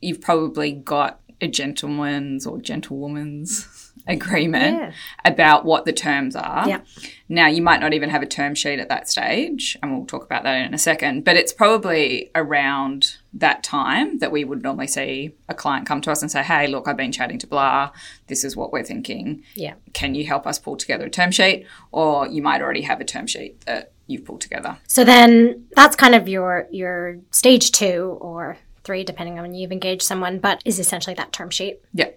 you've 0.00 0.20
probably 0.20 0.72
got 0.72 1.20
a 1.40 1.46
gentleman's 1.46 2.46
or 2.46 2.58
gentlewoman's 2.58 3.79
agreement 4.06 4.76
yeah. 4.76 4.92
about 5.24 5.64
what 5.64 5.84
the 5.84 5.92
terms 5.92 6.36
are. 6.36 6.68
Yeah. 6.68 6.80
Now, 7.28 7.46
you 7.46 7.62
might 7.62 7.80
not 7.80 7.92
even 7.94 8.10
have 8.10 8.22
a 8.22 8.26
term 8.26 8.54
sheet 8.54 8.80
at 8.80 8.88
that 8.88 9.08
stage, 9.08 9.78
and 9.82 9.96
we'll 9.96 10.06
talk 10.06 10.24
about 10.24 10.42
that 10.42 10.66
in 10.66 10.74
a 10.74 10.78
second, 10.78 11.24
but 11.24 11.36
it's 11.36 11.52
probably 11.52 12.30
around 12.34 13.18
that 13.32 13.62
time 13.62 14.18
that 14.18 14.32
we 14.32 14.42
would 14.42 14.62
normally 14.62 14.88
see 14.88 15.32
a 15.48 15.54
client 15.54 15.86
come 15.86 16.00
to 16.00 16.10
us 16.10 16.22
and 16.22 16.30
say, 16.30 16.42
Hey, 16.42 16.66
look, 16.66 16.88
I've 16.88 16.96
been 16.96 17.12
chatting 17.12 17.38
to 17.38 17.46
blah. 17.46 17.90
This 18.26 18.42
is 18.42 18.56
what 18.56 18.72
we're 18.72 18.84
thinking. 18.84 19.44
Yeah. 19.54 19.74
Can 19.92 20.14
you 20.16 20.26
help 20.26 20.46
us 20.46 20.58
pull 20.58 20.76
together 20.76 21.06
a 21.06 21.10
term 21.10 21.30
sheet? 21.30 21.66
Or 21.92 22.26
you 22.26 22.42
might 22.42 22.62
already 22.62 22.82
have 22.82 23.00
a 23.00 23.04
term 23.04 23.28
sheet 23.28 23.60
that 23.66 23.92
you've 24.08 24.24
pulled 24.24 24.40
together. 24.40 24.78
So 24.88 25.04
then 25.04 25.66
that's 25.76 25.94
kind 25.94 26.16
of 26.16 26.28
your 26.28 26.66
your 26.72 27.18
stage 27.30 27.70
two 27.70 28.18
or 28.20 28.58
three, 28.82 29.04
depending 29.04 29.38
on 29.38 29.42
when 29.42 29.54
you've 29.54 29.70
engaged 29.70 30.02
someone, 30.02 30.40
but 30.40 30.62
is 30.64 30.80
essentially 30.80 31.14
that 31.14 31.32
term 31.32 31.50
sheet. 31.50 31.80
Yeah 31.94 32.10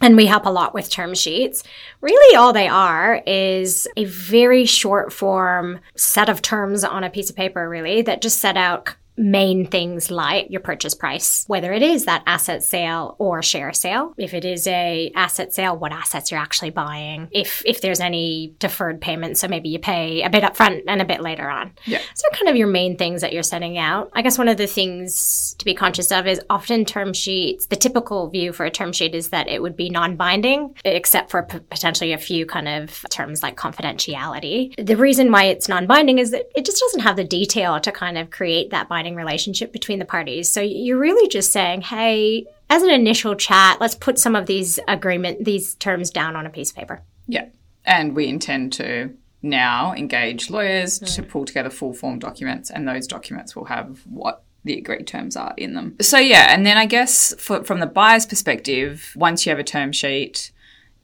and 0.00 0.16
we 0.16 0.26
help 0.26 0.46
a 0.46 0.50
lot 0.50 0.74
with 0.74 0.90
term 0.90 1.14
sheets. 1.14 1.62
Really, 2.00 2.36
all 2.36 2.52
they 2.52 2.68
are 2.68 3.22
is 3.26 3.88
a 3.96 4.04
very 4.04 4.66
short 4.66 5.12
form 5.12 5.80
set 5.96 6.28
of 6.28 6.42
terms 6.42 6.84
on 6.84 7.04
a 7.04 7.10
piece 7.10 7.30
of 7.30 7.36
paper, 7.36 7.68
really, 7.68 8.02
that 8.02 8.22
just 8.22 8.40
set 8.40 8.56
out 8.56 8.94
main 9.16 9.66
things 9.66 10.10
like 10.10 10.48
your 10.50 10.60
purchase 10.60 10.94
price, 10.94 11.44
whether 11.46 11.72
it 11.72 11.82
is 11.82 12.04
that 12.04 12.22
asset 12.26 12.62
sale 12.62 13.16
or 13.18 13.42
share 13.42 13.72
sale. 13.72 14.14
If 14.16 14.34
it 14.34 14.44
is 14.44 14.66
a 14.66 15.10
asset 15.14 15.54
sale, 15.54 15.76
what 15.76 15.92
assets 15.92 16.30
you're 16.30 16.40
actually 16.40 16.70
buying. 16.70 17.28
If 17.30 17.62
if 17.64 17.80
there's 17.80 18.00
any 18.00 18.54
deferred 18.58 19.00
payments, 19.00 19.40
so 19.40 19.48
maybe 19.48 19.68
you 19.68 19.78
pay 19.78 20.22
a 20.22 20.30
bit 20.30 20.44
upfront 20.44 20.82
and 20.86 21.00
a 21.00 21.04
bit 21.04 21.20
later 21.20 21.48
on. 21.48 21.72
Yeah. 21.84 22.00
So 22.14 22.28
kind 22.32 22.48
of 22.48 22.56
your 22.56 22.68
main 22.68 22.96
things 22.96 23.20
that 23.22 23.32
you're 23.32 23.42
setting 23.42 23.78
out. 23.78 24.10
I 24.12 24.22
guess 24.22 24.38
one 24.38 24.48
of 24.48 24.56
the 24.56 24.66
things 24.66 25.54
to 25.58 25.64
be 25.64 25.74
conscious 25.74 26.12
of 26.12 26.26
is 26.26 26.40
often 26.50 26.84
term 26.84 27.12
sheets. 27.12 27.66
The 27.66 27.76
typical 27.76 28.28
view 28.28 28.52
for 28.52 28.64
a 28.64 28.70
term 28.70 28.92
sheet 28.92 29.14
is 29.14 29.30
that 29.30 29.48
it 29.48 29.62
would 29.62 29.76
be 29.76 29.90
non-binding, 29.90 30.74
except 30.84 31.30
for 31.30 31.44
p- 31.44 31.58
potentially 31.58 32.12
a 32.12 32.18
few 32.18 32.46
kind 32.46 32.68
of 32.68 33.04
terms 33.10 33.42
like 33.42 33.56
confidentiality. 33.56 34.74
The 34.84 34.96
reason 34.96 35.32
why 35.32 35.44
it's 35.44 35.68
non-binding 35.68 36.18
is 36.18 36.30
that 36.32 36.50
it 36.54 36.64
just 36.64 36.80
doesn't 36.80 37.00
have 37.00 37.16
the 37.16 37.24
detail 37.24 37.80
to 37.80 37.92
kind 37.92 38.18
of 38.18 38.30
create 38.30 38.70
that 38.70 38.88
binding 38.88 39.05
relationship 39.14 39.72
between 39.72 39.98
the 39.98 40.04
parties. 40.04 40.50
So 40.50 40.60
you're 40.60 40.98
really 40.98 41.28
just 41.28 41.52
saying, 41.52 41.82
hey, 41.82 42.46
as 42.68 42.82
an 42.82 42.90
initial 42.90 43.34
chat, 43.34 43.80
let's 43.80 43.94
put 43.94 44.18
some 44.18 44.34
of 44.34 44.46
these 44.46 44.80
agreement, 44.88 45.44
these 45.44 45.74
terms 45.76 46.10
down 46.10 46.34
on 46.34 46.46
a 46.46 46.50
piece 46.50 46.70
of 46.70 46.76
paper. 46.76 47.02
Yeah. 47.28 47.46
And 47.84 48.16
we 48.16 48.26
intend 48.26 48.72
to 48.74 49.14
now 49.42 49.92
engage 49.92 50.50
lawyers 50.50 50.98
to 50.98 51.22
pull 51.22 51.44
together 51.44 51.70
full 51.70 51.92
form 51.92 52.18
documents, 52.18 52.70
and 52.70 52.88
those 52.88 53.06
documents 53.06 53.54
will 53.54 53.66
have 53.66 54.00
what 54.06 54.42
the 54.64 54.76
agreed 54.78 55.06
terms 55.06 55.36
are 55.36 55.54
in 55.56 55.74
them. 55.74 55.96
So, 56.00 56.18
yeah, 56.18 56.52
and 56.52 56.66
then 56.66 56.76
I 56.76 56.86
guess 56.86 57.32
for, 57.38 57.62
from 57.62 57.78
the 57.78 57.86
buyer's 57.86 58.26
perspective, 58.26 59.12
once 59.14 59.46
you 59.46 59.50
have 59.50 59.60
a 59.60 59.64
term 59.64 59.92
sheet, 59.92 60.50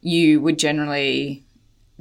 you 0.00 0.40
would 0.40 0.59
generally 0.59 1.44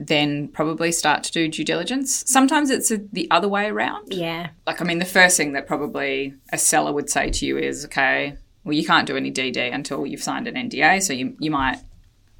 then 0.07 0.47
probably 0.47 0.91
start 0.91 1.23
to 1.23 1.31
do 1.31 1.47
due 1.47 1.63
diligence. 1.63 2.23
Sometimes 2.27 2.69
it's 2.71 2.89
a, 2.89 2.97
the 3.11 3.29
other 3.29 3.47
way 3.47 3.67
around. 3.67 4.13
Yeah. 4.13 4.49
Like, 4.65 4.81
I 4.81 4.83
mean, 4.83 4.97
the 4.97 5.05
first 5.05 5.37
thing 5.37 5.53
that 5.53 5.67
probably 5.67 6.33
a 6.51 6.57
seller 6.57 6.91
would 6.91 7.09
say 7.09 7.29
to 7.29 7.45
you 7.45 7.57
is, 7.57 7.85
okay, 7.85 8.35
well, 8.63 8.73
you 8.73 8.85
can't 8.85 9.05
do 9.05 9.15
any 9.15 9.31
DD 9.31 9.73
until 9.73 10.05
you've 10.05 10.23
signed 10.23 10.47
an 10.47 10.55
NDA. 10.55 11.03
So 11.03 11.13
you, 11.13 11.35
you 11.39 11.51
might 11.51 11.79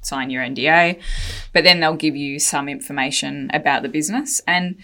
sign 0.00 0.30
your 0.30 0.42
NDA, 0.42 1.00
but 1.52 1.62
then 1.62 1.78
they'll 1.78 1.94
give 1.94 2.16
you 2.16 2.40
some 2.40 2.68
information 2.68 3.48
about 3.54 3.82
the 3.82 3.88
business. 3.88 4.40
And 4.46 4.78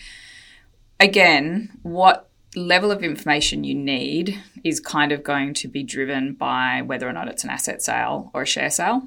again, 1.01 1.71
what 1.83 2.31
level 2.55 2.93
of 2.93 3.03
information 3.03 3.65
you 3.65 3.75
need 3.75 4.41
is 4.63 4.79
kind 4.79 5.11
of 5.11 5.25
going 5.25 5.55
to 5.55 5.69
be 5.69 5.83
driven 5.83 6.35
by 6.35 6.83
whether 6.83 7.09
or 7.09 7.13
not 7.13 7.29
it's 7.29 7.43
an 7.43 7.51
asset 7.51 7.83
sale 7.83 8.31
or 8.33 8.43
a 8.43 8.47
share 8.47 8.71
sale. 8.71 9.03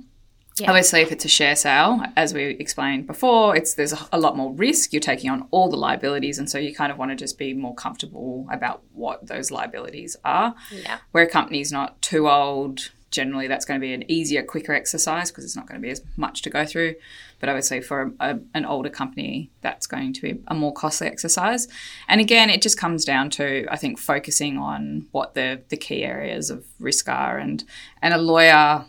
Yeah. 0.59 0.69
Obviously, 0.69 1.01
if 1.01 1.11
it's 1.11 1.23
a 1.23 1.29
share 1.29 1.55
sale, 1.55 2.03
as 2.17 2.33
we 2.33 2.43
explained 2.43 3.07
before, 3.07 3.55
it's 3.55 3.75
there's 3.75 3.93
a, 3.93 3.99
a 4.11 4.19
lot 4.19 4.35
more 4.35 4.53
risk. 4.53 4.91
You're 4.91 4.99
taking 4.99 5.29
on 5.29 5.47
all 5.51 5.69
the 5.69 5.77
liabilities, 5.77 6.39
and 6.39 6.49
so 6.49 6.57
you 6.57 6.75
kind 6.75 6.91
of 6.91 6.97
want 6.97 7.11
to 7.11 7.15
just 7.15 7.37
be 7.37 7.53
more 7.53 7.73
comfortable 7.73 8.47
about 8.51 8.83
what 8.93 9.25
those 9.25 9.49
liabilities 9.49 10.17
are. 10.25 10.53
Yeah. 10.71 10.99
Where 11.11 11.23
a 11.23 11.29
company's 11.29 11.71
not 11.71 12.01
too 12.01 12.29
old, 12.29 12.91
generally 13.11 13.47
that's 13.47 13.65
going 13.65 13.79
to 13.79 13.85
be 13.85 13.93
an 13.93 14.09
easier, 14.09 14.41
quicker 14.43 14.73
exercise 14.73 15.29
because 15.29 15.43
it's 15.43 15.55
not 15.55 15.67
going 15.67 15.79
to 15.79 15.85
be 15.85 15.91
as 15.91 16.01
much 16.17 16.41
to 16.41 16.49
go 16.49 16.65
through. 16.65 16.95
But 17.39 17.49
obviously, 17.49 17.81
for 17.81 18.13
a, 18.19 18.39
an 18.53 18.65
older 18.65 18.89
company, 18.89 19.51
that's 19.61 19.87
going 19.87 20.13
to 20.13 20.21
be 20.21 20.41
a 20.47 20.53
more 20.53 20.73
costly 20.73 21.07
exercise. 21.07 21.67
And 22.07 22.19
again, 22.19 22.49
it 22.49 22.61
just 22.61 22.77
comes 22.77 23.05
down 23.05 23.29
to 23.31 23.67
I 23.69 23.77
think 23.77 23.99
focusing 23.99 24.57
on 24.57 25.07
what 25.11 25.33
the 25.33 25.61
the 25.69 25.77
key 25.77 26.03
areas 26.03 26.49
of 26.49 26.65
risk 26.79 27.07
are, 27.09 27.37
and 27.37 27.63
and 28.01 28.13
a 28.13 28.17
lawyer, 28.17 28.85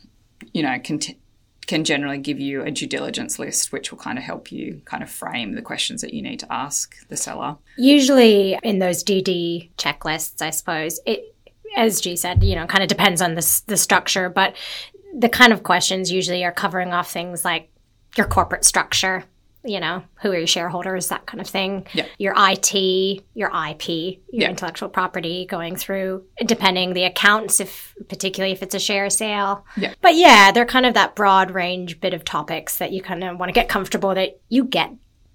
you 0.52 0.62
know, 0.62 0.78
can. 0.78 0.99
Can 1.73 1.85
generally 1.85 2.19
give 2.19 2.38
you 2.38 2.61
a 2.61 2.71
due 2.71 2.87
diligence 2.87 3.38
list, 3.38 3.73
which 3.73 3.91
will 3.91 3.99
kind 3.99 4.19
of 4.19 4.25
help 4.25 4.52
you 4.52 4.83
kind 4.85 5.02
of 5.02 5.09
frame 5.09 5.55
the 5.55 5.62
questions 5.62 6.02
that 6.02 6.12
you 6.12 6.21
need 6.21 6.38
to 6.41 6.52
ask 6.52 6.95
the 7.09 7.17
seller. 7.17 7.57
Usually 7.79 8.59
in 8.62 8.79
those 8.79 9.02
DD 9.02 9.71
checklists, 9.79 10.43
I 10.43 10.50
suppose, 10.50 11.00
it, 11.07 11.35
as 11.75 12.02
G 12.02 12.14
said, 12.14 12.45
you 12.45 12.57
know, 12.57 12.67
kind 12.67 12.83
of 12.83 12.91
depends 12.91 13.23
on 13.23 13.37
the, 13.37 13.62
the 13.69 13.79
structure, 13.79 14.29
but 14.29 14.55
the 15.17 15.31
kind 15.31 15.50
of 15.50 15.62
questions 15.62 16.12
usually 16.12 16.45
are 16.45 16.52
covering 16.52 16.93
off 16.93 17.11
things 17.11 17.43
like 17.43 17.71
your 18.19 18.26
corporate 18.26 18.67
structure, 18.67 19.25
you 19.64 19.78
know, 19.81 20.02
who 20.23 20.31
are 20.33 20.38
your 20.38 20.47
shareholders, 20.47 21.09
that 21.09 21.26
kind 21.26 21.40
of 21.40 21.47
thing. 21.47 21.87
Yeah. 21.92 22.07
Your 22.19 22.35
IT, 22.37 23.23
your 23.35 23.50
IP, 23.54 23.88
your 23.88 24.42
Yeah. 24.42 24.50
intellectual 24.50 24.88
property 24.88 25.47
going 25.49 25.76
through, 25.76 26.25
depending 26.45 26.95
the 26.95 27.04
accounts, 27.04 27.61
if 27.61 27.95
particularly 28.09 28.52
if 28.52 28.62
it's 28.62 28.75
a 28.75 28.81
share 28.81 29.09
sale. 29.11 29.64
Yeah. 29.76 29.95
But 30.00 30.16
yeah, 30.16 30.50
they're 30.52 30.66
kind 30.66 30.87
of 30.87 30.95
that 30.95 31.14
broad 31.14 31.50
range 31.52 32.00
bit 32.00 32.12
of 32.14 32.25
topics 32.25 32.78
that 32.78 32.92
you 32.92 33.02
kind 33.02 33.23
of 33.23 33.38
want 33.38 33.50
to 33.50 33.54
get 33.54 33.69
comfortable 33.69 34.14
that 34.14 34.40
you 34.49 34.64
get 34.64 34.90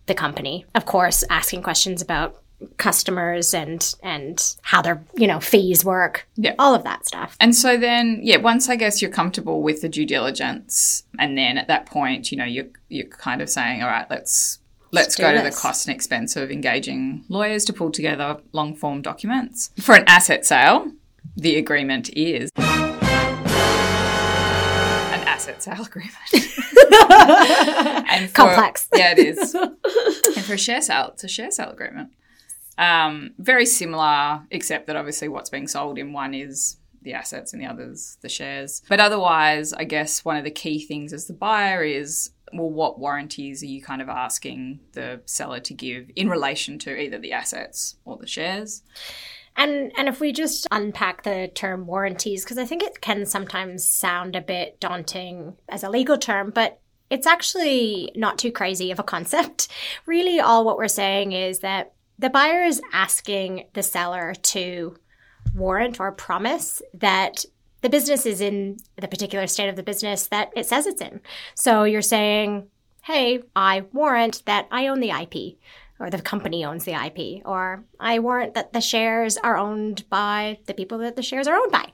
the 0.08 0.14
company. 0.14 0.66
Of 0.76 0.86
course, 0.86 1.24
asking 1.30 1.64
questions 1.64 2.02
about 2.02 2.36
customers 2.78 3.54
and 3.54 3.96
and 4.02 4.56
how 4.62 4.82
their 4.82 5.04
you 5.16 5.28
know 5.28 5.40
fees 5.40 5.86
work. 5.86 6.28
Yeah. 6.36 6.56
all 6.58 6.74
of 6.74 6.84
that 6.84 7.06
stuff. 7.06 7.36
And 7.40 7.56
so 7.56 7.78
then, 7.78 8.20
yeah, 8.24 8.38
once 8.38 8.70
I 8.70 8.76
guess 8.76 9.02
you're 9.02 9.12
comfortable 9.12 9.62
with 9.62 9.82
the 9.82 9.90
due 9.90 10.06
diligence, 10.06 11.04
and 11.20 11.38
then 11.38 11.58
at 11.58 11.68
that 11.68 11.86
point, 11.86 12.32
you 12.32 12.38
know, 12.38 12.46
you're 12.46 12.68
you're 12.90 13.08
kind 13.08 13.42
of 13.42 13.50
saying, 13.50 13.82
all 13.82 13.90
right, 13.90 14.10
let's 14.10 14.60
let's 14.92 15.16
go 15.16 15.32
to 15.36 15.42
the 15.42 15.52
cost 15.52 15.88
and 15.88 15.96
expense 15.96 16.36
of 16.36 16.52
engaging 16.52 17.24
lawyers 17.30 17.66
to 17.66 17.74
pull 17.74 17.92
together 17.92 18.38
long 18.54 18.76
form 18.76 19.02
documents 19.02 19.72
for 19.80 19.96
an 19.96 20.04
asset 20.08 20.46
sale. 20.46 20.92
The 21.36 21.58
agreement 21.58 22.10
is 22.16 22.50
an 22.58 22.64
asset 25.28 25.62
sale 25.62 25.84
agreement. 25.84 26.14
and 28.10 28.30
for, 28.30 28.36
Complex. 28.36 28.88
Yeah, 28.96 29.12
it 29.16 29.20
is. 29.20 29.54
and 30.36 30.46
for 30.46 30.54
a 30.54 30.58
share 30.58 30.82
sale, 30.82 31.12
it's 31.14 31.24
a 31.24 31.28
share 31.28 31.52
sale 31.52 31.70
agreement. 31.70 32.10
Um, 32.78 33.32
very 33.38 33.66
similar, 33.66 34.46
except 34.52 34.88
that 34.88 34.96
obviously 34.96 35.28
what's 35.28 35.50
being 35.50 35.68
sold 35.68 35.98
in 35.98 36.14
one 36.14 36.34
is 36.34 36.78
the 37.02 37.14
assets 37.14 37.54
and 37.54 37.62
the 37.62 37.66
others 37.66 38.18
the 38.22 38.30
shares. 38.30 38.82
But 38.90 39.00
otherwise, 39.00 39.74
I 39.74 39.84
guess 39.84 40.26
one 40.26 40.38
of 40.38 40.44
the 40.44 40.52
key 40.52 40.86
things 40.86 41.14
as 41.14 41.28
the 41.28 41.34
buyer 41.34 41.84
is 41.84 42.32
well, 42.54 42.70
what 42.70 43.00
warranties 43.00 43.62
are 43.62 43.68
you 43.68 43.82
kind 43.82 44.02
of 44.02 44.10
asking 44.10 44.80
the 44.94 45.22
seller 45.26 45.60
to 45.60 45.74
give 45.74 46.10
in 46.16 46.30
relation 46.30 46.80
to 46.80 46.98
either 46.98 47.18
the 47.18 47.34
assets 47.34 47.96
or 48.06 48.18
the 48.18 48.28
shares? 48.28 48.84
And 49.56 49.92
and 49.98 50.08
if 50.08 50.20
we 50.20 50.32
just 50.32 50.68
unpack 50.72 51.24
the 51.24 51.50
term 51.54 51.88
warranties, 51.88 52.44
because 52.44 52.60
I 52.60 52.66
think 52.66 52.84
it 52.84 53.02
can 53.02 53.26
sometimes 53.26 53.84
sound 53.84 54.36
a 54.36 54.42
bit 54.42 54.80
daunting 54.80 55.58
as 55.68 55.84
a 55.84 55.90
legal 55.90 56.18
term, 56.18 56.52
but 56.52 56.80
it's 57.10 57.28
actually 57.28 58.12
not 58.16 58.38
too 58.38 58.52
crazy 58.52 58.92
of 58.92 59.00
a 59.00 59.04
concept. 59.04 59.68
Really, 60.06 60.40
all 60.40 60.64
what 60.64 60.78
we're 60.78 60.88
saying 60.88 61.34
is 61.34 61.60
that 61.60 61.94
the 62.20 62.30
buyer 62.30 62.64
is 62.64 62.82
asking 62.92 63.66
the 63.74 63.84
seller 63.84 64.34
to 64.34 64.96
warrant 65.54 66.00
or 66.00 66.12
promise 66.12 66.82
that 66.94 67.46
the 67.82 67.90
business 67.90 68.26
is 68.26 68.42
in 68.42 68.78
the 68.98 69.08
particular 69.08 69.48
state 69.48 69.70
of 69.70 69.76
the 69.76 69.84
business 69.84 70.28
that 70.28 70.52
it 70.56 70.66
says 70.66 70.88
it's 70.88 71.02
in. 71.02 71.22
So 71.56 71.84
you're 71.84 72.02
saying, 72.02 72.68
hey, 73.04 73.44
I 73.56 73.82
warrant 73.94 74.44
that 74.46 74.68
I 74.72 74.88
own 74.88 75.00
the 75.00 75.12
IP 75.12 75.58
or 76.00 76.10
the 76.10 76.22
company 76.22 76.64
owns 76.64 76.86
the 76.86 76.94
IP, 76.94 77.42
or 77.44 77.84
I 78.00 78.20
warrant 78.20 78.54
that 78.54 78.72
the 78.72 78.82
shares 78.82 79.38
are 79.38 79.58
owned 79.58 80.08
by 80.10 80.60
the 80.66 80.74
people 80.74 81.00
that 81.00 81.16
the 81.16 81.24
shares 81.24 81.48
are 81.48 81.56
owned 81.56 81.72
by. 81.72 81.92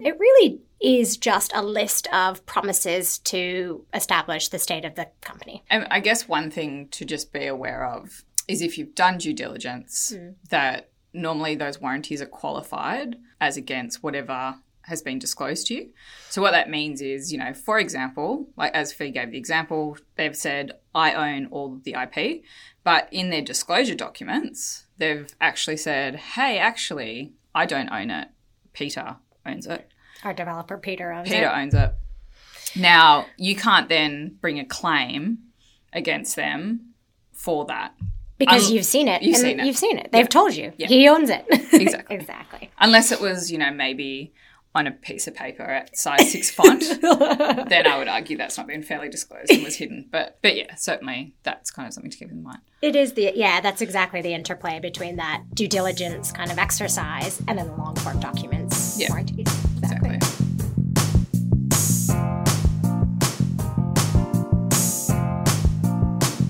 It 0.00 0.18
really 0.18 0.60
is 0.80 1.16
just 1.16 1.52
a 1.54 1.62
list 1.62 2.08
of 2.12 2.44
promises 2.46 3.18
to 3.20 3.84
establish 3.94 4.48
the 4.48 4.58
state 4.58 4.84
of 4.84 4.96
the 4.96 5.08
company. 5.20 5.62
I 5.70 6.00
guess 6.00 6.26
one 6.26 6.50
thing 6.50 6.88
to 6.88 7.04
just 7.04 7.32
be 7.32 7.46
aware 7.46 7.86
of 7.86 8.24
is 8.48 8.62
if 8.62 8.78
you've 8.78 8.94
done 8.94 9.18
due 9.18 9.32
diligence, 9.32 10.14
hmm. 10.16 10.30
that 10.50 10.90
normally 11.12 11.54
those 11.54 11.80
warranties 11.80 12.20
are 12.20 12.26
qualified 12.26 13.16
as 13.40 13.56
against 13.56 14.02
whatever 14.02 14.56
has 14.82 15.00
been 15.00 15.18
disclosed 15.18 15.66
to 15.68 15.74
you. 15.74 15.90
So 16.28 16.42
what 16.42 16.50
that 16.50 16.68
means 16.68 17.00
is, 17.00 17.32
you 17.32 17.38
know, 17.38 17.54
for 17.54 17.78
example, 17.78 18.48
like 18.56 18.74
as 18.74 18.92
Fee 18.92 19.10
gave 19.10 19.30
the 19.30 19.38
example, 19.38 19.96
they've 20.16 20.36
said, 20.36 20.72
I 20.94 21.14
own 21.14 21.46
all 21.46 21.74
of 21.74 21.84
the 21.84 21.94
IP, 21.94 22.42
but 22.82 23.08
in 23.10 23.30
their 23.30 23.42
disclosure 23.42 23.94
documents, 23.94 24.84
they've 24.98 25.26
actually 25.40 25.78
said, 25.78 26.16
hey, 26.16 26.58
actually, 26.58 27.32
I 27.54 27.66
don't 27.66 27.90
own 27.90 28.10
it. 28.10 28.28
Peter 28.72 29.16
owns 29.46 29.66
it. 29.66 29.88
Our 30.22 30.34
developer 30.34 30.76
Peter 30.76 31.12
owns 31.12 31.28
Peter 31.28 31.46
it. 31.46 31.56
owns 31.56 31.74
it. 31.74 31.92
Now, 32.76 33.26
you 33.36 33.56
can't 33.56 33.88
then 33.88 34.36
bring 34.40 34.58
a 34.58 34.64
claim 34.64 35.38
against 35.92 36.36
them 36.36 36.94
for 37.32 37.64
that. 37.66 37.94
Because 38.46 38.68
Um, 38.68 38.74
you've 38.76 38.84
seen 38.84 39.08
it. 39.08 39.22
you've 39.22 39.34
and 39.36 39.42
seen 39.42 39.60
it. 39.60 39.66
You've 39.66 39.76
seen 39.78 39.98
it. 39.98 40.10
They've 40.12 40.22
Yeah. 40.24 40.28
told 40.28 40.54
you. 40.54 40.72
Yeah. 40.76 40.86
He 40.86 41.08
owns 41.08 41.30
it. 41.30 41.44
Exactly. 41.72 42.16
exactly. 42.16 42.70
Unless 42.78 43.12
it 43.12 43.20
was, 43.20 43.50
you 43.50 43.58
know, 43.58 43.70
maybe 43.70 44.32
on 44.76 44.86
a 44.88 44.90
piece 44.90 45.28
of 45.28 45.34
paper 45.36 45.62
at 45.62 45.96
size 45.96 46.32
six 46.32 46.50
font, 46.50 46.80
then 47.00 47.86
I 47.86 47.96
would 47.96 48.08
argue 48.08 48.36
that's 48.36 48.56
not 48.58 48.66
been 48.66 48.82
fairly 48.82 49.08
disclosed 49.08 49.50
and 49.50 49.62
was 49.62 49.76
hidden. 49.76 50.08
But 50.10 50.38
but 50.42 50.56
yeah, 50.56 50.74
certainly 50.74 51.34
that's 51.44 51.70
kind 51.70 51.86
of 51.86 51.94
something 51.94 52.10
to 52.10 52.18
keep 52.18 52.30
in 52.32 52.42
mind. 52.42 52.58
It 52.82 52.96
is 52.96 53.12
the 53.12 53.32
yeah, 53.36 53.60
that's 53.60 53.80
exactly 53.80 54.20
the 54.20 54.34
interplay 54.34 54.80
between 54.80 55.16
that 55.16 55.42
due 55.54 55.68
diligence 55.68 56.32
kind 56.32 56.50
of 56.50 56.58
exercise 56.58 57.40
and 57.46 57.56
then 57.58 57.66
the 57.68 57.74
long 57.76 57.94
form 57.96 58.18
documents. 58.20 58.98
Yeah. 59.00 59.10
warranties. 59.10 59.46
Exactly. 59.78 60.18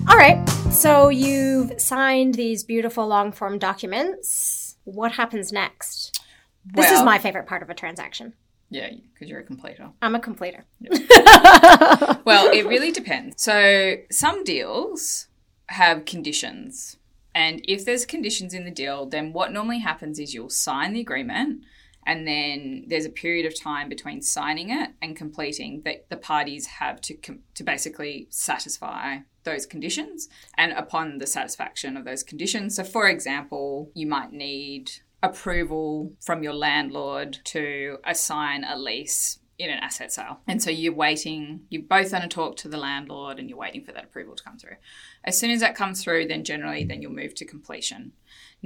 All 0.07 0.17
right. 0.21 0.37
So 0.75 1.07
you've 1.09 1.79
signed 1.79 2.35
these 2.35 2.63
beautiful 2.65 3.07
long 3.07 3.31
form 3.31 3.57
documents. 3.57 4.75
What 4.83 5.13
happens 5.13 5.53
next? 5.53 6.21
This 6.65 6.91
is 6.91 7.01
my 7.01 7.17
favorite 7.17 7.47
part 7.47 7.63
of 7.63 7.69
a 7.69 7.73
transaction. 7.73 8.33
Yeah, 8.69 8.89
because 9.13 9.29
you're 9.29 9.39
a 9.39 9.43
completer. 9.43 9.89
I'm 10.01 10.15
a 10.15 10.19
completer. 10.19 10.65
Well, 12.25 12.51
it 12.51 12.65
really 12.65 12.91
depends. 12.91 13.41
So 13.41 13.95
some 14.11 14.43
deals 14.43 15.27
have 15.67 16.05
conditions. 16.05 16.97
And 17.33 17.61
if 17.67 17.85
there's 17.85 18.05
conditions 18.05 18.53
in 18.53 18.65
the 18.65 18.71
deal, 18.71 19.05
then 19.05 19.31
what 19.31 19.51
normally 19.51 19.79
happens 19.79 20.19
is 20.19 20.33
you'll 20.33 20.49
sign 20.49 20.93
the 20.93 21.01
agreement 21.01 21.61
and 22.05 22.27
then 22.27 22.85
there's 22.87 23.05
a 23.05 23.09
period 23.09 23.45
of 23.45 23.59
time 23.59 23.89
between 23.89 24.21
signing 24.21 24.69
it 24.69 24.91
and 25.01 25.15
completing 25.15 25.81
that 25.85 26.09
the 26.09 26.17
parties 26.17 26.65
have 26.65 27.01
to 27.01 27.13
com- 27.15 27.39
to 27.53 27.63
basically 27.63 28.27
satisfy 28.29 29.17
those 29.43 29.65
conditions 29.65 30.27
and 30.57 30.71
upon 30.73 31.17
the 31.17 31.27
satisfaction 31.27 31.95
of 31.97 32.05
those 32.05 32.23
conditions 32.23 32.75
so 32.75 32.83
for 32.83 33.07
example 33.07 33.91
you 33.93 34.07
might 34.07 34.31
need 34.31 34.91
approval 35.21 36.13
from 36.21 36.43
your 36.43 36.53
landlord 36.53 37.39
to 37.43 37.97
assign 38.05 38.63
a 38.63 38.77
lease 38.77 39.39
in 39.57 39.69
an 39.69 39.79
asset 39.79 40.11
sale. 40.11 40.39
And 40.47 40.61
so 40.61 40.69
you're 40.69 40.93
waiting, 40.93 41.61
you're 41.69 41.83
both 41.83 42.11
going 42.11 42.23
to 42.23 42.27
talk 42.27 42.57
to 42.57 42.67
the 42.67 42.77
landlord 42.77 43.39
and 43.39 43.49
you're 43.49 43.57
waiting 43.57 43.83
for 43.83 43.93
that 43.93 44.03
approval 44.03 44.35
to 44.35 44.43
come 44.43 44.57
through. 44.57 44.75
As 45.23 45.37
soon 45.37 45.51
as 45.51 45.61
that 45.61 45.75
comes 45.75 46.03
through, 46.03 46.27
then 46.27 46.43
generally 46.43 46.83
then 46.83 47.01
you'll 47.01 47.13
move 47.13 47.35
to 47.35 47.45
completion. 47.45 48.11